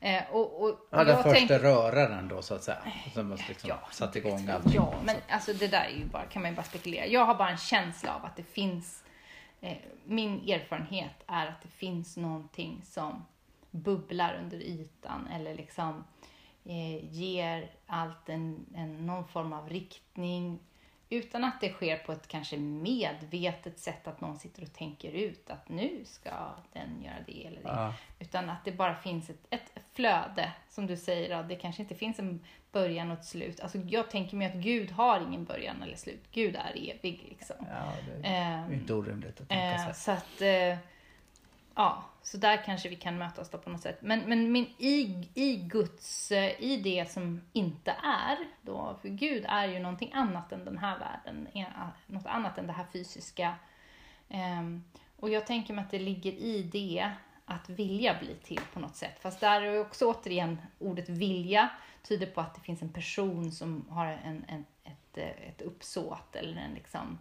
[0.00, 2.82] Eh, och, och, Ja, den första tänker- röraren då så att säga.
[3.14, 4.72] Som liksom Ja, satt igång allting.
[4.74, 7.06] Ja, men alltså det där är ju bara, kan man ju bara spekulera.
[7.06, 9.04] Jag har bara en känsla av att det finns,
[9.60, 13.26] eh, min erfarenhet är att det finns någonting som
[13.70, 16.04] bubblar under ytan eller liksom
[16.64, 20.58] eh, ger allt en, en, någon form av riktning
[21.10, 25.50] utan att det sker på ett kanske medvetet sätt att någon sitter och tänker ut
[25.50, 26.30] att nu ska
[26.72, 27.68] den göra det eller det.
[27.68, 27.94] Ja.
[28.18, 31.94] Utan att det bara finns ett, ett flöde, som du säger, att det kanske inte
[31.94, 33.60] finns en början och ett slut.
[33.60, 36.24] Alltså jag tänker mig att Gud har ingen början eller slut.
[36.32, 37.56] Gud är evig liksom.
[37.70, 39.94] Ja, det Ehm, är inte orimligt att tänka Eh, sig.
[39.94, 40.78] så att, eh,
[41.74, 43.98] ja, så där kanske vi kan mötas då på något sätt.
[44.02, 49.44] Men, men min, i, i Guds, eh, i det som inte är då, för Gud
[49.48, 53.54] är ju någonting annat än den här världen, eh, något annat än det här fysiska.
[54.28, 54.84] Ehm,
[55.16, 57.10] och jag tänker mig att det ligger i det
[57.44, 59.18] att vilja bli till på något sätt.
[59.20, 61.68] Fast där är också återigen ordet vilja
[62.02, 66.36] tyder på att det finns en person som har en, en, ett, eh, ett uppsåt
[66.36, 67.18] eller en liksom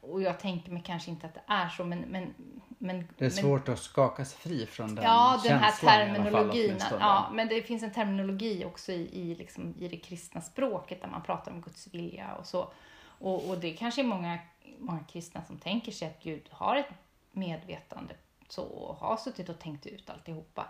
[0.00, 2.00] och jag tänker mig kanske inte att det är så, men...
[2.00, 2.34] men,
[2.82, 5.88] men Det är men, svårt att skaka sig fri från den Ja, den här fall,
[5.88, 6.66] terminologin.
[6.70, 7.00] åtminstone.
[7.00, 11.08] ja, men det finns en terminologi också i, i, liksom, i det kristna språket där
[11.08, 12.72] man pratar om Guds vilja och så.
[13.02, 14.38] Och, och det kanske är många,
[14.78, 16.90] många kristna som tänker sig att Gud har ett
[17.32, 18.14] medvetande
[18.48, 20.66] så, och har suttit och tänkt ut alltihopa.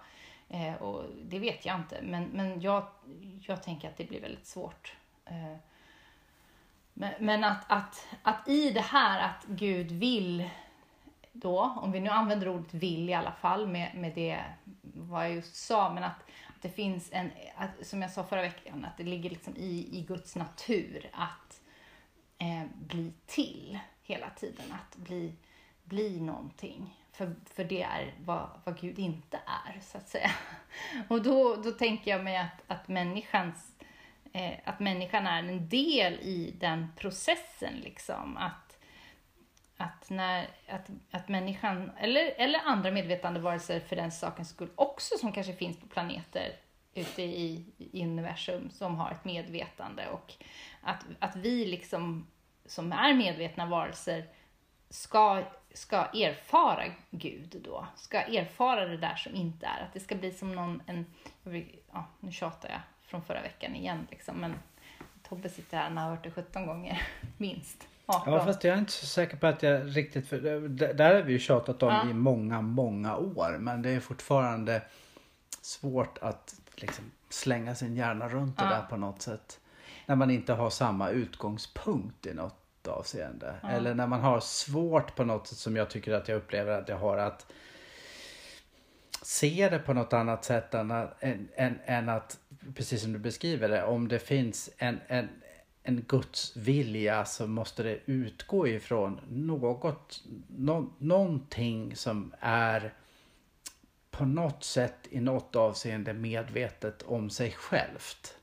[0.49, 2.87] Eh, och det vet jag inte, men, men jag,
[3.41, 4.97] jag tänker att det blir väldigt svårt.
[5.25, 5.57] Eh,
[7.01, 10.51] men, men att, att, att i det här att Gud vill
[11.33, 14.45] då, om vi nu använder ordet vill i alla fall med, med det
[14.83, 18.43] vad jag just sa, men att, att det finns en, att, som jag sa förra
[18.43, 21.61] veckan, att det ligger liksom i, i Guds natur att
[22.39, 25.35] eh, bli till hela tiden, att bli,
[25.85, 26.97] bli någonting.
[27.13, 30.31] För, för det är vad, vad Gud inte är, så att säga.
[31.09, 33.73] Och då, då tänker jag mig att, att människans
[34.33, 37.75] eh, att människan är en del i den processen.
[37.75, 38.37] Liksom.
[38.37, 38.79] Att,
[39.77, 45.33] att, när, att, att människan, eller, eller andra medvetandevarelser för den sakens skull också, som
[45.33, 46.57] kanske finns på planeter
[46.95, 50.09] ute i, i universum som har ett medvetande.
[50.09, 50.35] Och
[50.83, 52.27] att, att vi liksom,
[52.67, 54.25] som är medvetna varelser
[54.89, 55.43] ska,
[55.75, 57.87] ska erfara Gud då.
[57.97, 59.85] Ska erfara det där som inte är.
[59.85, 61.07] Att det ska bli som någon, en,
[61.93, 64.55] ja, nu tjatar jag från förra veckan igen liksom, men
[65.29, 67.03] Tobbe sitter här, han har hört det 17 gånger,
[67.37, 67.87] minst.
[68.07, 68.33] 18.
[68.33, 70.39] Ja fast jag är inte så säker på att jag riktigt, för
[70.95, 72.11] där har vi ju tjatat om Ja.
[72.11, 73.57] i många, många år.
[73.61, 74.83] Men det är fortfarande
[75.61, 78.71] svårt att liksom slänga sin hjärna runt det Ja.
[78.71, 79.61] där på något sätt.
[80.07, 83.55] När man inte har samma utgångspunkt i något avseende.
[83.63, 86.89] Eller när man har svårt på något sätt som jag tycker att jag upplever att
[86.89, 87.47] jag har att
[89.23, 92.39] se det på något annat sätt än än, än, än att
[92.75, 95.29] precis som du beskriver det, om det finns en, en,
[95.83, 102.95] en Guds vilja så måste det utgå ifrån något, no, någonting som är
[104.11, 108.37] på något sätt i något avseende medvetet om sig självt.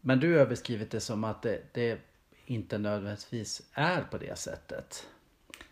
[0.00, 1.98] Men du har beskrivit det som att det, det
[2.46, 5.06] inte nödvändigtvis är på det sättet.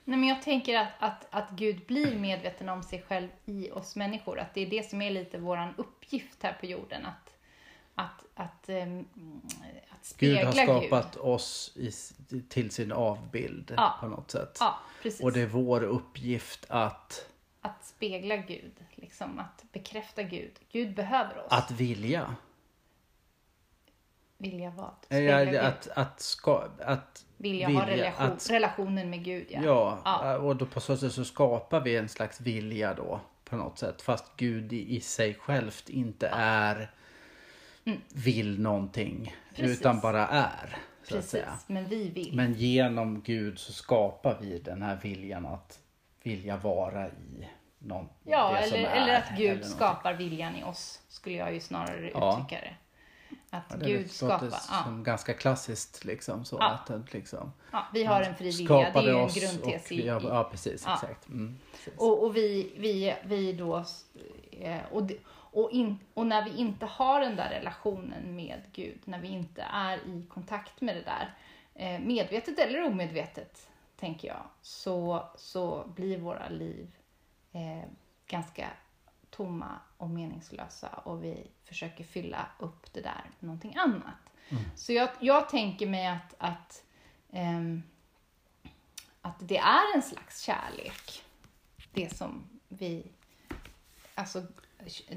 [0.04, 3.96] Nej, men jag tänker att, att, att Gud blir medveten om sig själv i oss
[3.96, 4.38] människor.
[4.38, 7.06] Att det är det som är lite vår uppgift här på jorden.
[7.06, 7.25] Att,
[7.98, 9.04] att, att, ehm,
[9.90, 11.90] att Gud spegla har skapat oss i,
[12.48, 13.96] till sin avbild Ja.
[14.00, 14.56] på något sätt.
[14.60, 15.20] Ja, precis.
[15.20, 17.26] Och det är vår uppgift att,
[17.60, 20.52] att spegla Gud, liksom att bekräfta Gud.
[20.72, 21.52] Gud behöver oss.
[21.52, 22.34] Att vilja.
[24.38, 24.94] Vilja vad?
[25.04, 25.60] Spegla ja, Gud.
[25.60, 29.46] Att, att, ska, att vilja, ha vilja, relation, att- relationen med Gud.
[29.50, 29.60] Ja.
[29.64, 30.38] Ja, Ja.
[30.38, 34.02] och då på så sätt så skapar vi en slags vilja då på något sätt.
[34.02, 36.90] Fast Gud i, i sig självt inte är
[38.14, 39.68] vill någonting Mm.
[39.68, 39.80] Precis.
[39.80, 40.68] utan bara är.
[41.02, 41.58] Så att Precis, säga.
[41.66, 42.36] men vi vill.
[42.36, 45.78] Men genom Gud så skapar vi den här viljan att
[46.22, 48.84] vilja vara i någon, ja, eller, är.
[49.02, 49.70] eller att Gud någonting.
[49.70, 52.32] skapar viljan i oss, skulle jag ju snarare Ja.
[52.44, 52.74] uttrycka det.
[53.50, 54.46] Att Ja, det Gud skapar.
[54.52, 54.82] Ja.
[54.84, 56.56] som ganska klassiskt liksom så.
[56.60, 56.78] Ja.
[56.88, 60.48] Att, liksom, Ja, vi har en fri vilja, det är ju en grundtes i, ja,
[60.50, 60.86] precis.
[60.86, 61.28] Exakt.
[61.28, 61.94] Mm, precis.
[61.98, 63.84] Och, och vi, vi, vi då,
[64.60, 65.18] eh, och, det-
[65.56, 69.62] och, in, och när vi inte har den där relationen med Gud, när vi inte
[69.62, 71.34] är i kontakt med det där,
[71.74, 76.96] eh, medvetet eller omedvetet, tänker jag, så, så blir våra liv
[77.52, 77.88] eh,
[78.26, 78.68] ganska
[79.30, 84.30] tomma och meningslösa och vi försöker fylla upp det där med någonting annat.
[84.74, 86.84] Så jag, jag tänker mig att, att,
[87.32, 87.82] ehm,
[89.20, 91.24] att det är en slags kärlek
[91.92, 93.06] det som vi,
[94.14, 94.42] alltså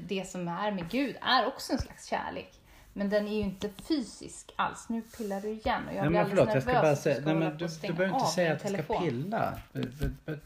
[0.08, 2.52] det som är med Gud är också en slags kärlek.
[2.92, 4.88] Men den är ju inte fysisk alls.
[4.88, 7.02] Nu pillar du igen och jag Nej, blir men alldeles förlåt, jag ska bara nervös.
[7.02, 9.02] säga, nej, men du, du behöver inte säga att jag ska telefon.
[9.04, 9.58] pilla.
[9.72, 10.40] Du- du- du-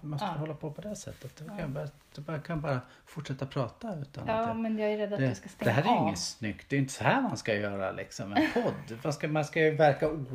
[0.00, 0.32] du måste Ja.
[0.32, 1.36] du hålla på på det sättet?
[1.36, 4.96] Du kan, bara, du kan bara fortsätta prata utan Ja, att det, men jag är
[4.98, 6.06] rädd att det, du ska det stänga här är av.
[6.06, 6.68] inget snyggt.
[6.68, 8.32] Det är inte så här man ska göra liksom.
[8.32, 8.98] En podd.
[9.04, 10.26] Man ska, man ska ju verka o,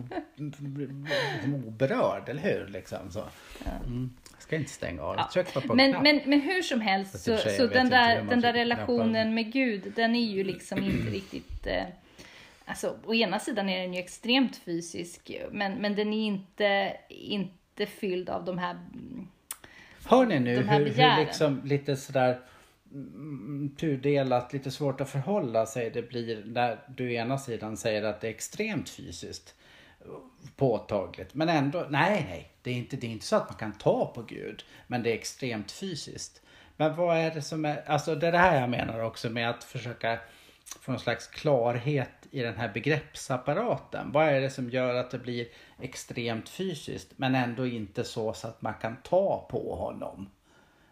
[1.67, 2.67] oberörd, eller hur?
[2.67, 3.23] Liksom, så.
[3.85, 4.13] Mm.
[4.33, 5.15] Jag ska inte stänga av.
[5.35, 6.03] Jag bara på en Men, knapp.
[6.03, 9.53] men, men hur som helst, så, så jag vet den, där, den där relationen med
[9.53, 11.67] Gud, den är ju liksom inte riktigt...
[11.67, 11.83] Eh,
[12.65, 17.85] alltså, å ena sidan är den ju extremt fysisk, men, men den är inte, inte
[17.85, 18.77] fylld av de här...
[20.07, 22.39] Hör ni nu hur, hur liksom lite sådär
[22.91, 28.21] mm, tudelat, lite svårt att förhålla sig det blir när du ena sidan säger att
[28.21, 29.55] det är extremt fysiskt
[30.55, 31.33] påtagligt.
[31.33, 34.13] Men ändå, nej, nej, det är inte, det är inte så att man kan ta
[34.15, 36.41] på Gud, men det är extremt fysiskt.
[36.77, 39.49] Men vad är det som är, alltså det är det här jag menar också med
[39.49, 40.19] att försöka
[40.81, 44.11] få någon slags klarhet i den här begreppsapparaten.
[44.11, 45.47] Vad är det som gör att det blir
[45.79, 50.29] extremt fysiskt men ändå inte så, så att man kan ta på honom?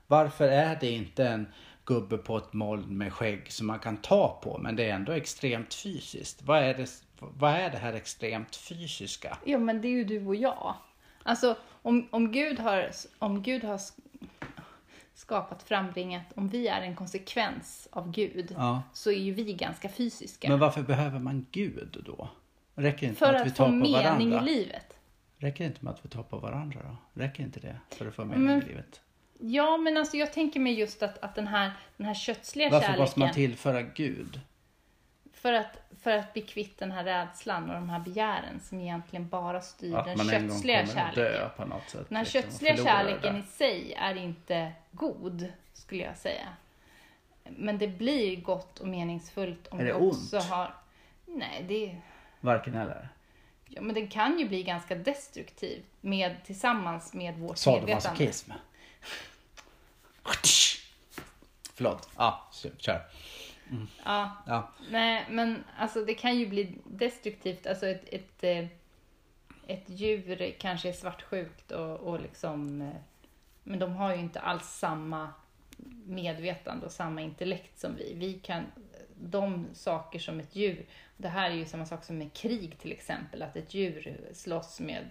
[0.08, 1.48] Varför är det inte en
[1.86, 5.12] gubbe på ett moln med skägg som man kan ta på men det är ändå
[5.12, 6.42] extremt fysiskt?
[6.42, 9.38] Vad är det, vad är det här extremt fysiska?
[9.46, 10.76] Ja, men det är ju du och jag.
[11.24, 13.80] Alltså, om, om, Gud, har, om Gud har
[15.16, 18.84] skapat, frambringat, om vi är en konsekvens av Gud, Ja.
[18.94, 20.50] så är ju vi ganska fysiska.
[20.50, 22.30] Men varför behöver man Gud då?
[22.76, 24.42] Räcker inte för med att vi att tar få på mening varandra?
[24.52, 24.98] i livet.
[25.38, 27.22] Räcker det inte med att vi tar på varandra då?
[27.22, 29.02] Räcker inte det för att få mening Men- i livet?
[29.40, 32.82] Ja, men alltså jag tänker mig just att, att den, här, den här kötsliga Varför
[32.86, 34.40] kärleken, måste man tillföra Gud?
[35.46, 39.28] För, att, för att bli kvitt den här rädslan och de här begären som egentligen
[39.28, 41.50] bara styr den Att man en gång kötsliga att kärleken.
[41.58, 42.10] på något sätt.
[42.10, 46.48] Den här liksom, kötsliga kärleken i sig är inte god, skulle jag säga.
[47.44, 50.46] Men det blir gott och meningsfullt om Är det vi också ont?
[50.46, 50.74] har...
[51.26, 51.98] Nej, det...
[52.40, 53.10] Varken eller.
[53.66, 58.02] Ja, men den kan ju bli ganska destruktiv med, tillsammans med vårt medvetande.
[58.02, 58.52] Sadomasochism.
[61.74, 62.10] Förlåt.
[62.18, 63.02] Ja, kör.
[64.06, 64.70] Ja, Ja.
[64.92, 67.68] nej, men alltså det kan ju bli destruktivt.
[67.68, 68.66] Alltså ett, ett, eh,
[69.68, 72.82] ett djur kanske är svartsjukt och, och liksom...
[72.82, 72.90] eh,
[73.64, 75.30] Men de har ju inte alls samma
[76.06, 78.14] medvetande och samma intellekt som vi.
[78.14, 78.64] Vi kan...
[79.22, 80.86] De saker som ett djur...
[81.18, 83.42] Det här är ju samma sak som med krig till exempel.
[83.42, 85.06] Att ett djur slåss med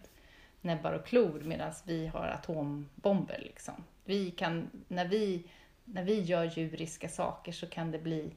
[0.61, 3.39] näbbar och klor medan vi har atombomber.
[3.45, 3.75] Liksom.
[4.05, 5.45] Vi kan, när, vi,
[5.85, 8.31] när vi gör djuriska saker så kan det bli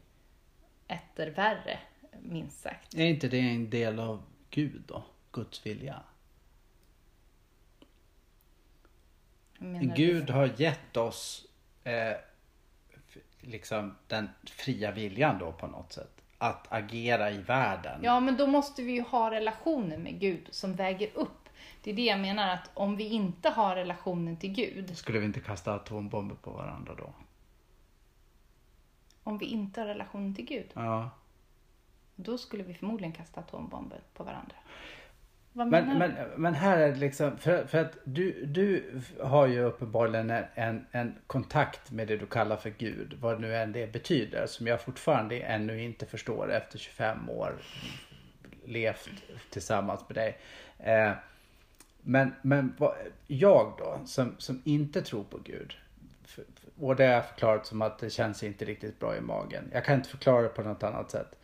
[0.88, 1.80] etter värre,
[2.22, 2.94] minst sagt.
[2.96, 5.04] Är inte det en del av Gud då?
[5.32, 6.02] Guds vilja?
[9.96, 11.46] Gud har gett oss
[11.84, 12.14] eh,
[13.42, 16.12] liksom den fria viljan då på något sätt.
[16.38, 18.00] Att agera i världen.
[18.04, 21.50] Ja, men då måste vi ju ha relationer med Gud som väger upp.
[21.84, 25.26] Det är det jag menar, att om vi inte har relationen till Gud, Skulle vi
[25.26, 27.14] inte kasta atombomber på varandra då?
[29.28, 31.10] Om vi inte har relationen till Gud, Ja.
[32.16, 34.56] då skulle vi förmodligen kasta atombomber på varandra.
[35.54, 36.38] Vad Men, menar men, du?
[36.38, 41.16] men här är det liksom, för, för att du, du har ju uppenbarligen en, en,
[41.28, 45.40] kontakt med det du kallar för Gud, vad nu än det betyder, som jag fortfarande
[45.40, 47.56] ännu inte förstår efter 25 år
[48.66, 49.10] levt
[49.50, 50.38] tillsammans med dig.
[50.80, 51.12] Eh,
[52.02, 52.96] men men vad,
[53.28, 55.76] jag då, som, som inte tror på Gud,
[56.80, 59.70] Och det har jag förklarat som att det känns inte riktigt bra i magen.
[59.74, 61.36] Jag kan inte förklara det på något annat sätt.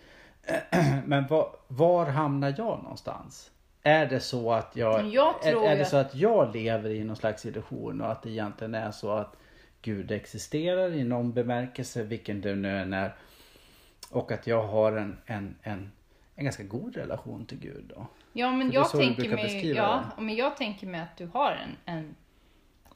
[1.06, 3.52] Men var, var hamnar jag någonstans?
[3.84, 7.04] Är det så att jag, jag tror är, är det så att jag lever i
[7.04, 9.36] någon slags illusion och att det egentligen är så att
[9.82, 13.16] Gud existerar i någon bemärkelse, vilken det nu än är.
[14.12, 15.92] Och att jag har en, en, en,
[16.36, 18.08] en ganska god relation till Gud då.
[18.34, 21.96] Ja, men För jag tänker mig, ja, men jag tänker mig att du har en,
[21.96, 22.16] en,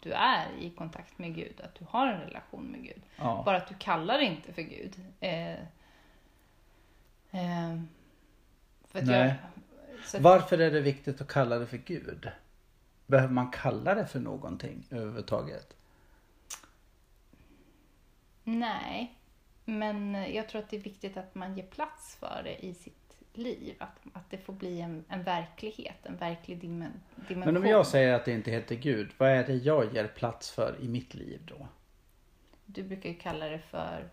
[0.03, 3.01] du är i kontakt med Gud, att du har en relation med Gud.
[3.15, 3.43] Ja.
[3.45, 4.95] Bara att du kallar det inte för Gud.
[5.19, 5.51] Eh,
[7.31, 7.81] eh,
[8.83, 9.35] för Nej.
[10.13, 12.31] jag, Varför är det viktigt att kalla det för Gud?
[13.05, 15.73] Behöver man kalla det för någonting överhuvudtaget?
[18.43, 19.15] Nej,
[19.65, 23.06] men jag tror att det är viktigt att man ger plats för det i sitt
[23.37, 23.75] liv.
[23.79, 26.91] Att, att det får bli en, en verklighet, en verklig dimen,
[27.27, 27.53] dimension.
[27.53, 30.51] Men om jag säger att det inte heter Gud, vad är det jag ger plats
[30.51, 31.67] för i mitt liv då?
[32.65, 34.09] Du brukar ju kalla det för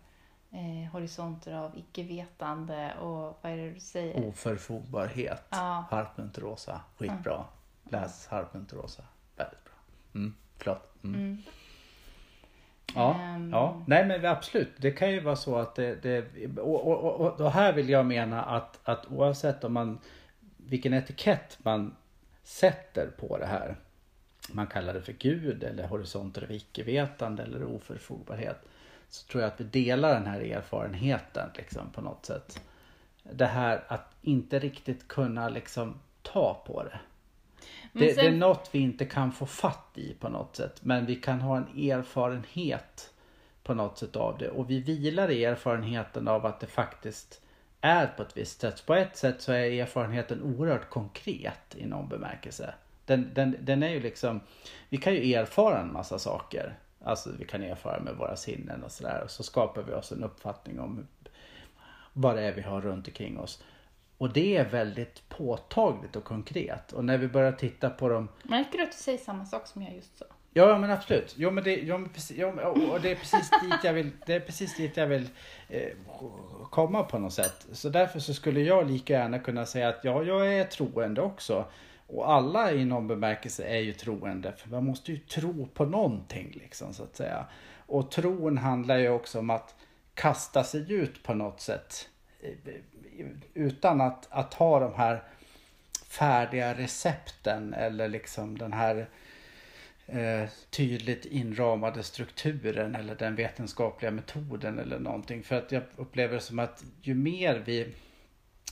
[0.50, 4.28] eh, horisonter av icke-vetande och vad är det du säger?
[4.28, 5.44] Oförfogbarhet.
[5.50, 5.84] Ja.
[5.90, 6.80] Harpuntrosa.
[6.96, 7.44] Skitbra.
[7.84, 9.02] Läs Harpuntrosa.
[9.37, 9.74] Väldigt bra.
[10.14, 11.04] Mm, förlåt.
[11.04, 11.20] Mm.
[11.20, 11.42] Mm.
[12.94, 13.50] Ja, Ehm.
[13.52, 14.72] ja, nej men absolut.
[14.76, 16.24] Det kan ju vara så att det, det
[16.59, 19.98] och, och, och, och här vill jag mena att, att oavsett om man
[20.57, 21.96] vilken etikett man
[22.42, 23.76] sätter på det här.
[24.52, 28.59] Man kallar det för Gud eller horisonter av icke-vetande eller oförfogbarhet.
[29.09, 32.61] Så tror jag att vi delar den här erfarenheten liksom på något sätt.
[33.22, 37.00] Det här att inte riktigt kunna liksom ta på det.
[37.96, 40.80] Men Det, sen- det är något vi inte kan få fatt i på något sätt.
[40.85, 43.11] Men vi kan ha en erfarenhet
[43.62, 44.48] på något sätt av det.
[44.50, 47.40] Och vi vilar i erfarenheten av att det faktiskt
[47.80, 48.87] är på ett visst sätt.
[48.87, 52.74] På ett sätt så är erfarenheten oerhört konkret i någon bemärkelse.
[53.07, 54.40] Den, den, den är ju liksom,
[54.88, 56.78] vi kan ju erfara en massa saker.
[57.04, 59.22] Alltså vi kan erfara med våra sinnen och sådär.
[59.24, 61.07] Och så skapar vi oss en uppfattning om
[62.12, 63.62] vad det är vi har runt omkring oss.
[64.24, 66.92] Och det är väldigt påtagligt och konkret.
[66.92, 69.82] Och när vi börjar titta på de Märker du att du säger samma sak som
[69.82, 70.24] jag just sa?
[70.52, 71.34] Ja men absolut.
[71.37, 72.48] Jo, men det, jo, men precis, jo,
[72.92, 75.28] och det är precis dit jag vill, det är precis dit jag vill
[75.68, 75.90] eh,
[76.70, 77.66] komma på något sätt.
[77.72, 81.64] Så därför så skulle jag lika gärna kunna säga att ja, jag är troende också.
[82.06, 84.52] Och alla i någon bemärkelse är ju troende.
[84.52, 87.46] För man måste ju tro på någonting liksom så att säga.
[87.87, 89.74] Och tron handlar ju också om att
[90.14, 92.08] kasta sig ut på något sätt.
[93.54, 95.22] Utan att, att ha de här
[96.09, 99.09] färdiga recepten eller liksom den här
[100.07, 105.42] eh, tydligt inramade strukturen eller den vetenskapliga metoden eller någonting.
[105.42, 107.94] För att jag upplever det som att ju mer vi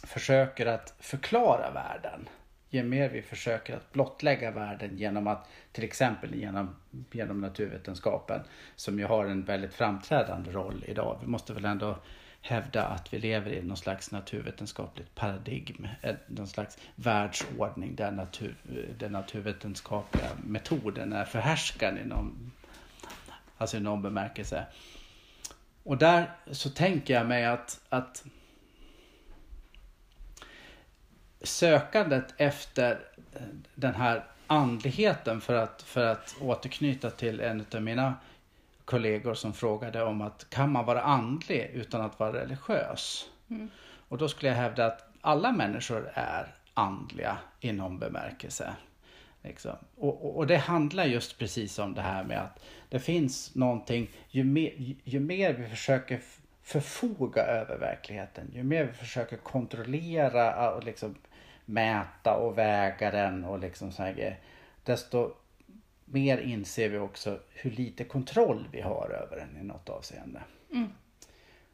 [0.02, 2.28] försöker att förklara världen,
[2.70, 6.76] ju mer vi försöker att blottlägga världen genom att till exempel genom,
[7.12, 8.40] genom naturvetenskapen
[8.76, 11.18] som ju har en väldigt framträdande roll idag.
[11.20, 11.98] Vi måste väl ändå
[12.42, 18.56] hävda att vi lever i någon slags naturvetenskapligt paradigm, eh, någon slags världsordning där natur,
[18.98, 22.52] den naturvetenskapliga metoden är förhärskande i någon,
[23.58, 24.66] alltså i någon bemärkelse.
[25.82, 28.24] Och där så tänker jag mig att, att
[31.42, 33.00] sökandet efter
[33.74, 38.14] den här andligheten för att, för att återknyta till en av mina
[38.84, 43.30] kollegor som frågade om att kan man vara andlig utan att vara religiös?
[44.08, 48.74] Och då skulle jag hävda att alla människor är andliga i någon bemärkelse.
[49.42, 49.72] Liksom.
[49.96, 54.10] Och, och, och det handlar just precis om det här med att det finns någonting,
[54.28, 54.72] ju mer,
[55.04, 56.20] ju, mer vi försöker
[56.62, 61.14] förfoga över verkligheten, ju mer vi försöker kontrollera och liksom
[61.64, 64.38] mäta och väga den och liksom så här
[64.84, 65.34] desto
[66.12, 70.42] mer inser vi också hur lite kontroll vi har över den i något avseende.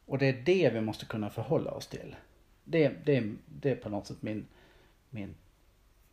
[0.06, 2.16] Och det är det vi måste kunna förhålla oss till.
[2.64, 4.46] Det, det, det är på något sätt min,
[5.10, 5.34] min,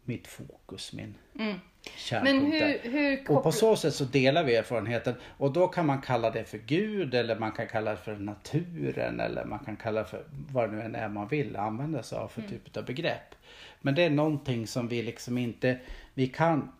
[0.04, 1.60] mitt fokus, min Mm.
[1.98, 2.56] kärnpunkt.
[2.56, 6.32] Hur, hur Och på så sätt så delar vi erfarenheten och då kan man kalla
[6.32, 10.08] det för Gud eller man kan kalla det för naturen eller man kan kalla det
[10.10, 13.36] för vad det nu än är man vill använda sig av för typ av begrepp.
[13.82, 15.80] Men det är någonting som vi liksom inte,
[16.14, 16.72] vi kan,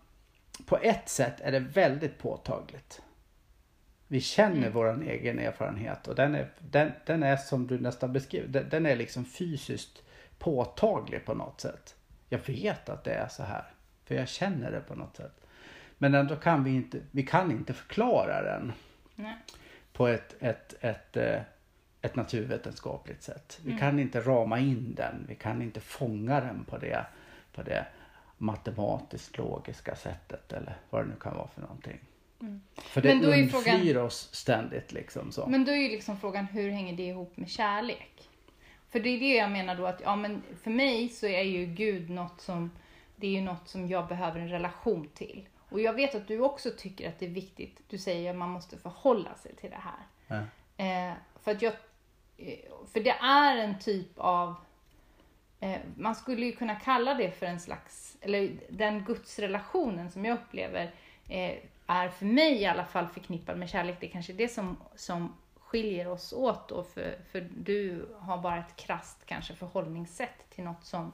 [0.66, 3.02] på ett sätt är det väldigt påtagligt.
[4.08, 8.48] Vi känner våran egen erfarenhet och den är, den, den är som du nästan beskriver,
[8.48, 10.04] den, den är liksom fysiskt
[10.40, 11.96] påtaglig på något sätt.
[12.30, 13.64] Jag vet att det är så här,
[14.06, 15.42] för jag känner det på något sätt.
[15.98, 18.74] Men ändå kan vi inte, vi kan inte förklara den
[19.16, 19.36] Nej.
[19.94, 21.42] på ett, ett, ett, eh,
[22.02, 23.60] ett naturvetenskapligt sätt.
[23.66, 27.06] Vi kan inte rama in den, vi kan inte fånga den på det,
[27.54, 27.86] på det
[28.38, 32.00] matematiskt logiska sättet eller vad det nu kan vara för någonting.
[32.78, 35.48] För det Men då är ju frågan- undflyr oss ständigt liksom så.
[35.48, 38.30] Men då är ju liksom frågan, hur hänger det ihop med kärlek?
[38.90, 41.66] För det är det jag menar då att, ja men för mig så är ju
[41.66, 42.72] Gud något som,
[43.16, 45.48] det är ju något som jag behöver en relation till.
[45.70, 48.50] Och jag vet att du också tycker att det är viktigt, du säger att man
[48.50, 50.04] måste förhålla sig till det här.
[50.28, 50.36] Ja.
[50.86, 51.14] Eh,
[51.44, 51.74] för att jag,
[52.38, 52.60] eh,
[52.94, 54.56] för det är en typ av,
[55.98, 60.92] man skulle ju kunna kalla det för en slags, eller den gudsrelationen som jag upplever
[61.30, 61.56] eh,
[61.88, 63.98] är för mig i alla fall förknippad med kärlek.
[64.00, 68.58] Det är kanske det som, som skiljer oss åt då, för, för du har bara
[68.60, 71.14] ett krasst kanske förhållningssätt till något som,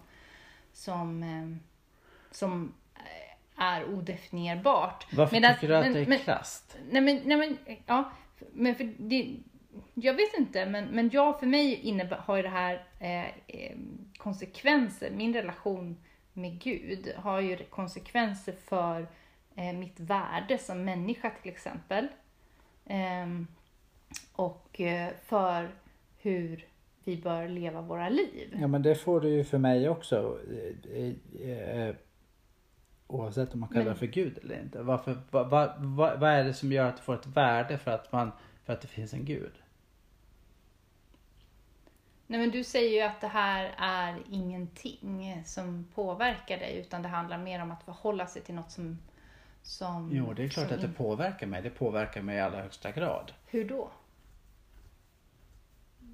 [0.73, 1.57] som, eh,
[2.31, 5.07] som eh, är odefinierbart.
[5.13, 6.77] Varför Medan- tycker du att men- det är men- krasst?
[6.91, 8.11] Nej men, nej men, ja.
[8.53, 9.35] Men för det,
[9.93, 13.78] jag vet inte, men, men jag för mig innebär, har ju det här eh, eh,
[14.17, 15.11] konsekvenser.
[15.11, 15.97] Min relation
[16.34, 19.07] med Gud har ju konsekvenser för
[19.55, 22.07] eh, mitt värde som människa till exempel.
[22.86, 23.47] Ehm,
[24.34, 25.69] och eh, för
[26.17, 26.65] hur
[27.03, 28.57] vi bör leva våra liv.
[28.59, 30.39] Ja men det får du ju för mig också.
[30.93, 31.95] eh, eh,
[33.07, 34.82] Oavsett om man kallar det för Gud eller inte.
[34.82, 37.91] Varför, vad, vad, vad, vad är det som gör att det får ett värde för
[37.91, 38.32] att, man,
[38.65, 39.51] för att det finns en Gud?
[42.32, 47.07] Nej men du säger ju att det här är ingenting som påverkar dig utan det
[47.07, 48.99] handlar mer om att förhålla sig till något som...
[49.61, 51.61] som Jo, det är klart att det påverkar mig.
[51.61, 53.32] Det påverkar mig i allra högsta grad.
[53.45, 53.91] Hur då?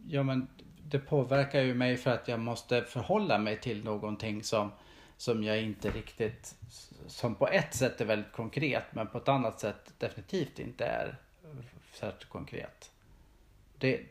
[0.08, 0.48] Ja, men
[0.84, 4.72] det påverkar ju mig för att jag måste förhålla mig till någonting som,
[5.18, 6.56] som jag inte riktigt,
[7.08, 11.18] som på ett sätt är väldigt konkret men på ett annat sätt definitivt inte är
[11.94, 12.92] särskilt konkret.
[13.78, 14.06] Det,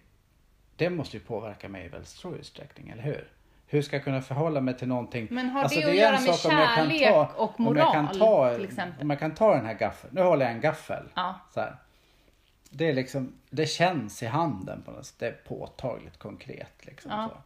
[0.76, 3.28] det måste ju påverka mig i väldigt stor utsträckning, eller hur?
[3.66, 5.28] Hur ska jag kunna förhålla mig till någonting?
[5.30, 8.18] Men har Alltså, det är att göra med kärlek ta- och om jag kan moral,
[8.18, 9.02] ta, till exempel?
[9.02, 10.14] Om jag kan ta den här gaffeln.
[10.14, 11.04] Nu håller jag en gaffel.
[11.14, 11.40] Ja.
[11.54, 11.76] Så här.
[12.70, 15.18] Det är liksom, det känns i handen på något sätt.
[15.18, 17.10] Det är påtagligt konkret liksom.
[17.10, 17.28] Ja.
[17.28, 17.36] Så.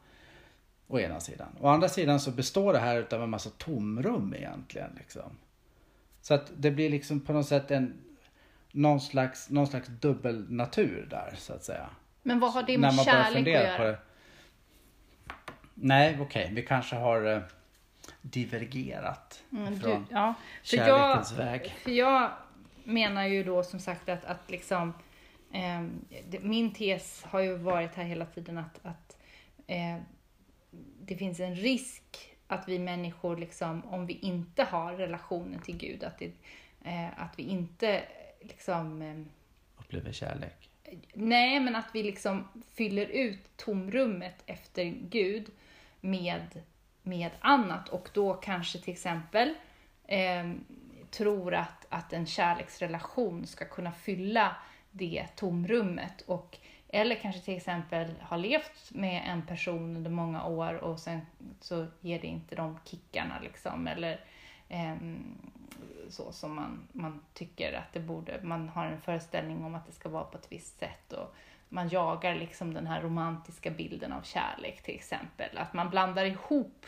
[0.94, 1.48] Å ena sidan.
[1.60, 4.90] Å andra sidan så består det här utav en massa tomrum egentligen.
[4.98, 5.38] Liksom.
[6.22, 8.00] Så att det blir liksom på något sätt en
[8.72, 11.86] någon slags, någon slags dubbelnatur där så att säga.
[12.22, 13.76] Men vad har det med kärlek att göra?
[13.76, 13.98] på det.
[15.74, 17.42] Nej, okej, vi kanske har eh,
[18.22, 20.34] divergerat Mm, du, från ja.
[20.62, 21.74] För kärlekens jag, väg.
[21.82, 22.30] För jag
[22.84, 24.94] menar ju då som sagt att, att liksom,
[26.28, 29.16] det, min tes har ju varit här hela tiden att, att
[29.66, 29.96] eh,
[31.00, 36.04] det finns en risk att vi människor, liksom, om vi inte har relationen till Gud,
[36.04, 36.32] att, det,
[36.84, 38.02] eh, att vi inte
[38.40, 39.28] liksom ehm,
[39.78, 40.69] Upplever kärlek.
[41.12, 45.50] Nej, men att vi liksom fyller ut tomrummet efter Gud
[46.00, 46.62] med,
[47.02, 49.54] med annat och då kanske till exempel
[50.06, 50.50] eh,
[51.10, 54.56] tror att, att en kärleksrelation ska kunna fylla
[54.90, 56.20] det tomrummet.
[56.20, 56.58] Och,
[56.88, 61.20] eller kanske till exempel har levt med en person under många år och sen
[61.60, 63.86] så ger det inte de kickarna liksom.
[63.86, 64.20] Eller
[64.68, 64.96] eh,
[66.10, 69.92] så som man, man tycker att det borde, man har en föreställning om att det
[69.92, 71.34] ska vara på ett visst sätt och
[71.68, 75.58] man jagar liksom den här romantiska bilden av kärlek till exempel.
[75.58, 76.86] Att man blandar ihop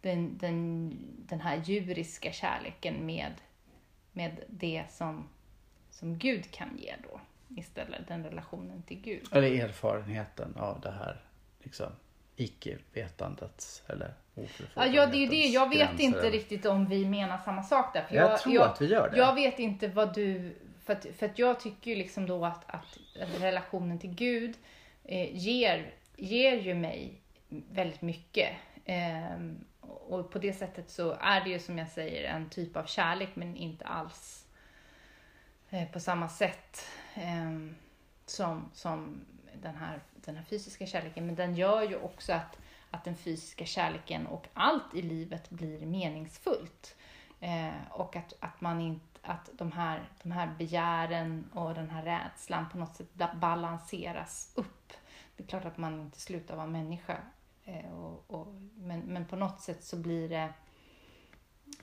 [0.00, 0.92] den, den,
[1.28, 3.32] den här djuriska kärleken med,
[4.12, 5.28] med det som,
[5.90, 7.20] som Gud kan ge då.
[7.56, 9.28] Istället den relationen till Gud.
[9.32, 11.20] Eller erfarenheten av det här
[11.58, 11.86] liksom
[12.36, 14.14] icke-vetandets eller
[14.74, 15.46] Ja, det är ju det.
[15.46, 16.04] Jag vet gränser.
[16.04, 18.02] inte riktigt om vi menar samma sak där.
[18.02, 19.16] För Jag tror att vi gör det.
[19.16, 20.56] Jag vet inte vad du...
[20.84, 22.98] För att, för att jag tycker ju liksom då att, att
[23.40, 24.54] relationen till Gud
[25.04, 28.48] eh, ger, ger ju mig väldigt mycket.
[28.84, 32.84] Ehm, och på det sättet så är det ju som jag säger en typ av
[32.84, 34.46] kärlek men inte alls
[35.70, 37.76] eh, på samma sätt ehm,
[38.26, 39.20] som, som
[39.62, 41.26] den, här, den här fysiska kärleken.
[41.26, 42.58] Men den gör ju också att,
[42.90, 46.96] att den fysiska kärleken och allt i livet blir meningsfullt.
[47.40, 52.02] Eh, och att, att, man inte, att de, här, de här begären och den här
[52.02, 54.92] rädslan på något sätt balanseras upp.
[55.36, 57.16] Det är klart att man inte slutar vara människa.
[57.64, 60.52] Eh, och, och, men, men på något sätt så blir det...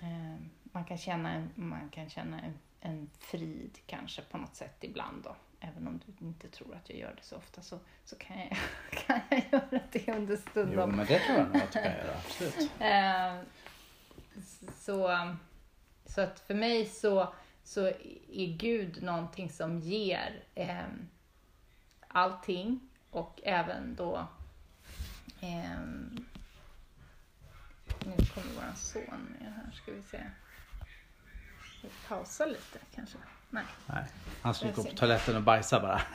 [0.01, 4.83] Eh, man kan känna, en, man kan känna en, en frid kanske på något sätt
[4.83, 5.35] ibland då.
[5.65, 8.57] Även om du inte tror att jag gör det så ofta så, så kan, jag,
[9.07, 10.89] kan jag göra det Jo, understundom.
[10.95, 12.15] men det tror jag nog att du kan göra.
[12.25, 12.71] Absolut.
[12.79, 13.35] Eh,
[14.77, 15.27] så,
[16.05, 17.33] så att för mig så,
[17.63, 17.85] så
[18.31, 20.83] är Gud någonting som ger eh,
[22.07, 24.27] allting och även då
[25.41, 25.79] eh,
[28.05, 30.23] nu kommer våran son med här, ska vi se.
[31.81, 33.17] Vi pausa lite kanske?
[33.53, 33.63] Nej.
[33.87, 34.03] Nej,
[34.41, 36.01] han skulle gå på toaletten och bajsa bara.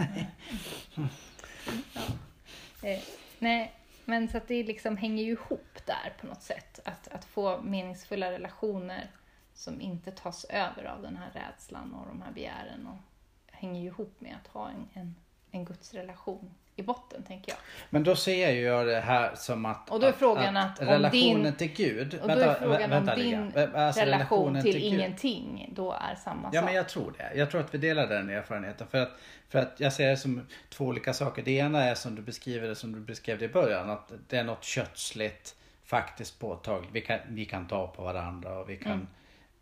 [2.83, 3.01] Eh,
[3.39, 3.75] nej,
[4.05, 6.81] men så att det liksom hänger ju ihop där på något sätt.
[6.85, 9.11] Att, att få meningsfulla relationer
[9.55, 12.87] som inte tas över av den här rädslan och de här begären.
[12.87, 12.99] Och
[13.53, 15.15] hänger ju ihop med att ha en, en,
[15.51, 17.59] en gudsrelation i botten, tänker jag.
[17.91, 20.87] Men då ser ju jag det här som att, Och då är frågan att om
[20.87, 22.15] relationen din- till Gud.
[22.23, 23.53] Och då är frågan vänta om din.
[23.75, 24.83] Alltså, relation till, Gud.
[24.83, 26.65] ingenting då är samma Ja sak.
[26.65, 27.33] men jag tror det.
[27.39, 28.87] Jag tror att vi delar den erfarenheten.
[28.91, 29.11] För att,
[29.49, 31.43] för att jag ser det som två olika saker.
[31.43, 33.91] Det ena är som du beskriver det som du beskrev det i början.
[33.91, 35.55] Att det är något kötsligt
[35.85, 36.91] faktiskt påtagligt.
[36.93, 39.07] Vi kan, vi kan ta på varandra och vi kan, Mm.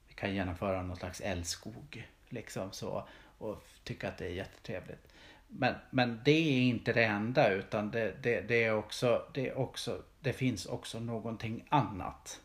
[0.08, 2.06] vi kan genomföra någon slags älskog.
[2.28, 3.08] Liksom så.
[3.38, 5.12] Och tycka att det är jättetrevligt.
[5.48, 9.58] Men, men det är inte det enda utan det, det, det är också, det är
[9.58, 12.40] också, det finns också någonting annat.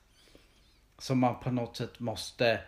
[0.97, 2.61] Som man på något sätt måste,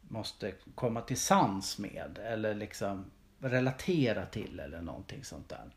[0.00, 5.70] måste komma till sans med eller liksom relatera till eller någonting sånt där.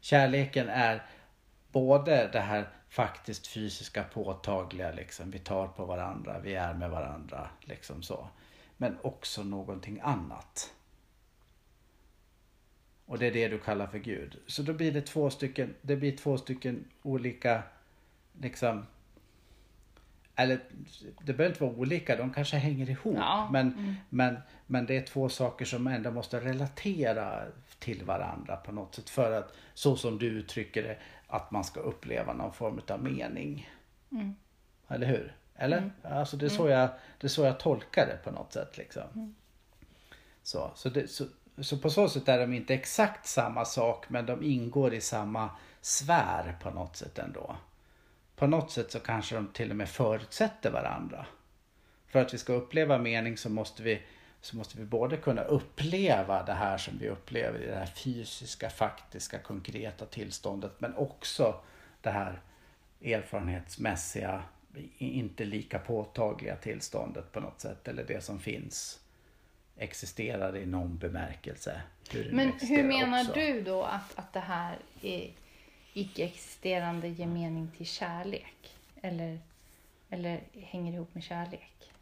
[0.00, 1.06] Kärleken är
[1.72, 5.30] både det här faktiskt fysiska påtagliga liksom.
[5.30, 8.28] Vi tar på varandra, vi är med varandra liksom så.
[8.76, 10.72] Men också någonting annat.
[13.06, 14.38] Och det är det du kallar för Gud.
[14.46, 17.62] Så då blir det två stycken, det blir två stycken olika
[18.40, 18.86] liksom
[20.34, 20.60] eller
[21.22, 23.16] det behöver inte vara olika, de kanske hänger ihop.
[23.16, 24.36] Ja, Men, men,
[24.66, 27.44] men det är två saker som ändå måste relatera
[27.78, 29.10] till varandra på något sätt.
[29.10, 30.96] För att, så som du uttrycker det,
[31.26, 33.70] att man ska uppleva någon form av mening.
[34.12, 34.34] Mm.
[34.88, 35.36] Eller hur?
[35.54, 35.90] Eller?
[36.02, 36.88] Alltså det är, så jag,
[37.18, 38.78] det är så jag tolkar det på något sätt.
[38.78, 39.34] Liksom.
[40.42, 41.24] Så, så, det, så,
[41.60, 45.50] så på så sätt är de inte exakt samma sak men de ingår i samma
[45.80, 47.56] sfär på något sätt ändå.
[48.36, 51.26] På något sätt så kanske de till och med förutsätter varandra.
[52.06, 54.02] För att vi ska uppleva mening så måste vi,
[54.40, 58.70] så måste vi både kunna uppleva det här som vi upplever i det här fysiska,
[58.70, 61.60] faktiska, konkreta tillståndet men också
[62.00, 62.40] det här
[63.04, 64.42] erfarenhetsmässiga,
[64.98, 67.88] inte lika påtagliga tillståndet på något sätt.
[67.88, 69.01] Eller det som finns
[69.76, 71.82] existerar i någon bemärkelse.
[72.10, 73.32] Hur Men hur menar också.
[73.34, 75.30] du då att, att det här är
[75.92, 78.76] icke-existerande ger mening till kärlek?
[79.02, 79.38] Eller,
[80.10, 81.92] eller hänger ihop med kärlek?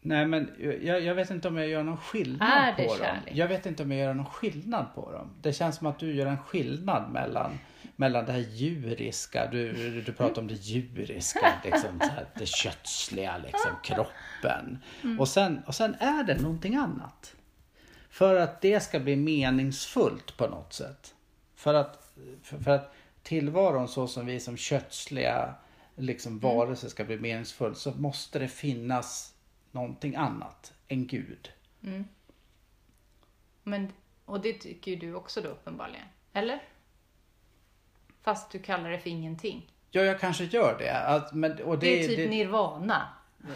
[0.00, 0.50] Nej men
[0.82, 2.98] jag, jag vet inte om jag gör någon skillnad Är det på dem.
[2.98, 3.32] kärlek?
[3.34, 5.30] Jag vet inte om jag gör någon skillnad på dem.
[5.42, 7.58] Det känns som att du gör en skillnad mellan,
[7.96, 13.70] mellan det här djuriska, du, du pratar om det djuriska, liksom, här, det kötsliga, liksom,
[13.82, 14.78] kroppen.
[15.02, 15.20] Mm.
[15.20, 17.36] Och, sen, och sen är det någonting annat.
[18.10, 21.14] För att det ska bli meningsfullt på något sätt.
[21.54, 25.54] För att, för, för att tillvaron så som vi som kötsliga
[25.96, 29.34] liksom, varelser ska bli meningsfull så måste det finnas
[29.70, 31.52] någonting annat än Gud.
[33.62, 33.92] Men,
[34.24, 36.06] och det tycker ju du också då uppenbarligen.
[36.32, 36.62] Eller?
[38.24, 39.70] Fast du kallar det för ingenting.
[39.90, 40.98] Ja, jag kanske gör det.
[40.98, 43.08] Att, men, och Det, det, är typ det, nirvana.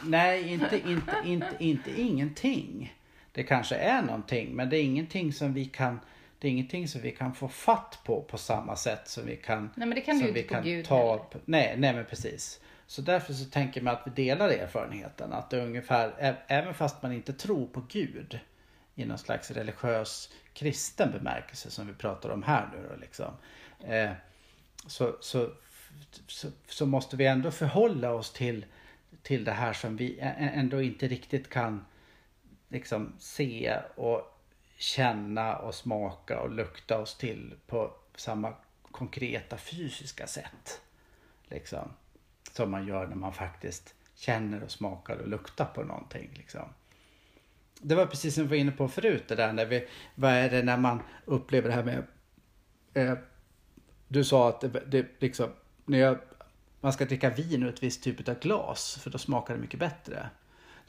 [0.05, 2.95] Nej, inte, inte, inte, inte ingenting.
[3.33, 6.01] Det kanske är någonting, men det är ingenting som vi kan
[6.39, 9.71] det är ingenting som vi kan få fatt på på samma sätt som vi kan
[9.75, 11.25] Nej, men det kan du inte vi på kan Gud ta heller.
[11.45, 12.61] nej, nej men precis.
[12.87, 15.33] Så därför så tänker man att vi delar erfarenheten.
[15.33, 18.41] Att det är ungefär, även fast man inte tror på Gud
[18.95, 23.33] i någon slags religiös kristen bemärkelse som vi pratar om här nu då liksom.
[23.85, 24.11] Eh,
[24.89, 25.51] så, så,
[26.27, 28.67] så, så måste vi ändå förhålla oss till,
[29.23, 31.85] till det här som vi ändå inte riktigt kan
[32.69, 34.39] liksom se och
[34.77, 40.81] känna och smaka och lukta oss till på samma konkreta fysiska sätt.
[41.49, 41.93] Liksom.
[42.53, 46.31] Som man gör när man faktiskt känner och smakar och luktar på någonting.
[46.35, 46.69] Liksom.
[47.81, 50.51] Det var precis som vi var inne på förut det där när vi, vad är
[50.51, 52.05] det när man upplever det här med
[52.95, 53.19] eh,
[54.09, 55.51] du sa att det, det liksom,
[55.85, 56.19] när jag,
[56.81, 59.81] man ska dricka vin ur ett visst typ av glas för då smakar det mycket
[59.81, 60.29] bättre.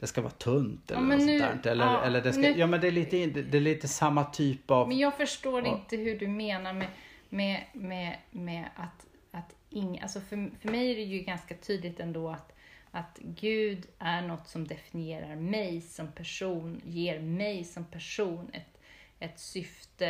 [0.00, 1.70] Det ska vara tunt eller Ja, men något nu- sånt där.
[1.70, 3.88] Eller, ja, eller det ska, nu- ja men det är, lite, det, det är lite
[3.88, 4.88] samma typ av...
[4.88, 5.78] Men jag förstår Ja.
[5.78, 6.88] inte hur du menar med,
[7.28, 12.00] med, med, med att, att ing, alltså för, för mig är det ju ganska tydligt
[12.00, 12.52] ändå att,
[12.90, 18.80] att Gud är något som definierar mig som person, ger mig som person ett,
[19.18, 20.08] ett syfte,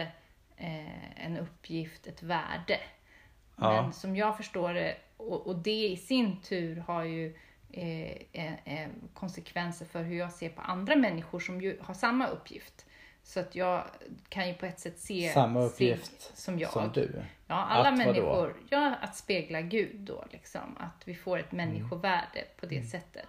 [0.57, 2.79] eh, en uppgift, ett värde.
[3.61, 3.83] Ja.
[3.83, 7.37] Men som jag förstår det, och, och det i sin tur har ju
[7.73, 12.87] eh, eh, konsekvenser för hur jag ser på andra människor som ju har samma uppgift.
[13.23, 13.85] Så att jag
[14.29, 16.71] kan ju på ett sätt se Samma uppgift som jag.
[16.71, 17.23] som du.
[17.47, 18.57] Ja, alla Att människor.
[18.69, 20.77] Ja, att spegla Gud då liksom.
[20.79, 21.69] Att vi får ett Mm.
[21.69, 23.27] människovärde på det sättet.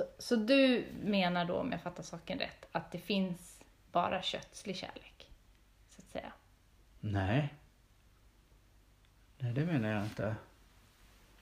[0.00, 3.60] Så, så du menar då, om jag fattar saken rätt, att det finns
[3.92, 5.30] bara kötslig kärlek?
[5.90, 6.32] Så att säga.
[7.00, 7.54] Nej.
[9.38, 10.34] Nej, det menar jag inte.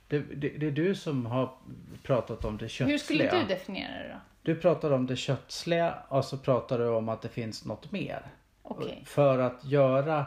[0.08, 1.54] Det, det, det är du som har
[2.02, 2.88] pratat om det köttsliga.
[2.88, 4.20] Hur skulle du definiera det då?
[4.42, 8.26] Du pratar om det köttsliga och så pratar du om att det finns något mer.
[8.62, 9.02] Okej.
[9.06, 10.26] För att göra...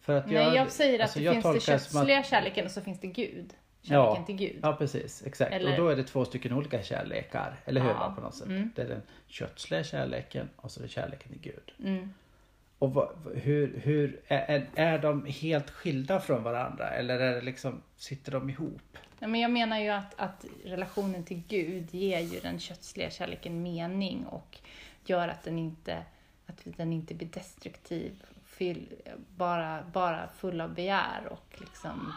[0.00, 2.70] För att Nej, göra, jag säger att alltså, det finns det som att- kärleken och
[2.70, 3.54] så finns det Gud.
[3.82, 4.24] Kärleken Ja.
[4.26, 4.58] till Gud.
[4.62, 5.52] Ja precis, exakt.
[5.52, 7.56] Eller- Och då är det två stycken olika kärlekar.
[7.64, 7.88] Eller hur?
[7.90, 8.12] Ja.
[8.16, 8.46] På något sätt.
[8.46, 8.70] Mm.
[8.76, 11.72] Det är den köttsliga kärleken och så är det kärleken till Gud.
[11.84, 12.12] Mm.
[12.78, 16.88] Och vad, hur, hur är, är- är de helt skilda från varandra?
[16.90, 18.98] Eller är det liksom, sitter de ihop?
[19.18, 23.62] Ja, men jag menar ju att, att relationen till Gud ger ju den kötsliga kärleken
[23.62, 24.58] mening och
[25.04, 26.02] gör att den inte,
[26.46, 28.88] att den inte blir destruktiv, fyll,
[29.36, 32.12] bara, bara full av begär och liksom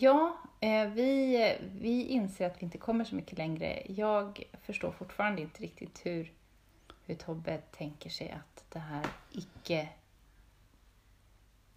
[0.00, 3.82] ja, eh, vi, vi inser att vi inte kommer så mycket längre.
[3.88, 6.32] Jag förstår fortfarande inte riktigt hur,
[7.04, 9.88] hur Tobbe tänker sig att det här icke...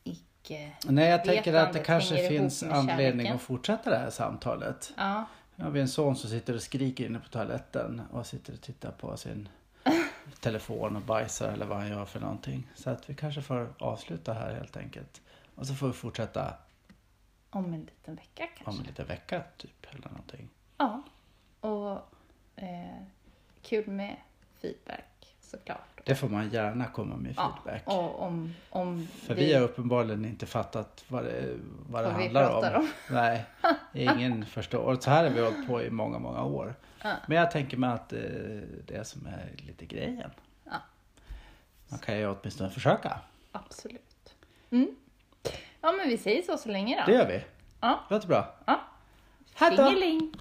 [0.03, 3.35] icke Nej, jag tänker att det kanske finns anledning kärleken.
[3.35, 4.93] att fortsätta det här samtalet.
[4.97, 8.61] ja, Nu har en son som sitter och skriker inne på toaletten och sitter och
[8.61, 9.49] tittar på sin
[10.39, 12.67] telefon och bajsar eller vad han gör för någonting.
[12.75, 15.21] Så att vi kanske får avsluta här helt enkelt.
[15.55, 16.53] Och så får vi fortsätta
[17.49, 18.65] om en liten vecka kanske.
[18.71, 20.49] om en liten vecka typ eller någonting.
[20.77, 21.01] Ja,
[21.59, 21.91] och
[22.55, 23.01] eh,
[23.61, 24.15] kul med
[24.61, 26.01] feedback såklart.
[26.05, 27.83] Det får man gärna komma med Ja, feedback.
[27.87, 31.57] och om, om För vi har uppenbarligen inte fattat vad det,
[31.89, 32.81] vad det Vad vi handlar om.
[32.81, 32.89] om.
[33.15, 33.45] Nej,
[33.93, 34.79] ingen förstår.
[34.79, 36.75] Och så här har vi hållit på i många, många år.
[37.03, 37.15] Ja.
[37.27, 38.19] Men jag tänker mig att eh,
[38.85, 40.31] det är som är lite grejen.
[40.63, 40.71] Ja.
[41.87, 43.19] Man kan ju åtminstone försöka.
[43.51, 44.35] Absolut.
[44.69, 44.95] Mm.
[45.81, 47.11] Ja, men vi säger så så länge då.
[47.11, 47.41] Det gör vi.
[47.81, 47.99] Ja.
[48.09, 48.55] Låter bra.
[48.65, 48.81] ja.
[49.55, 49.85] Hej då!
[49.85, 50.31] Tjingeling!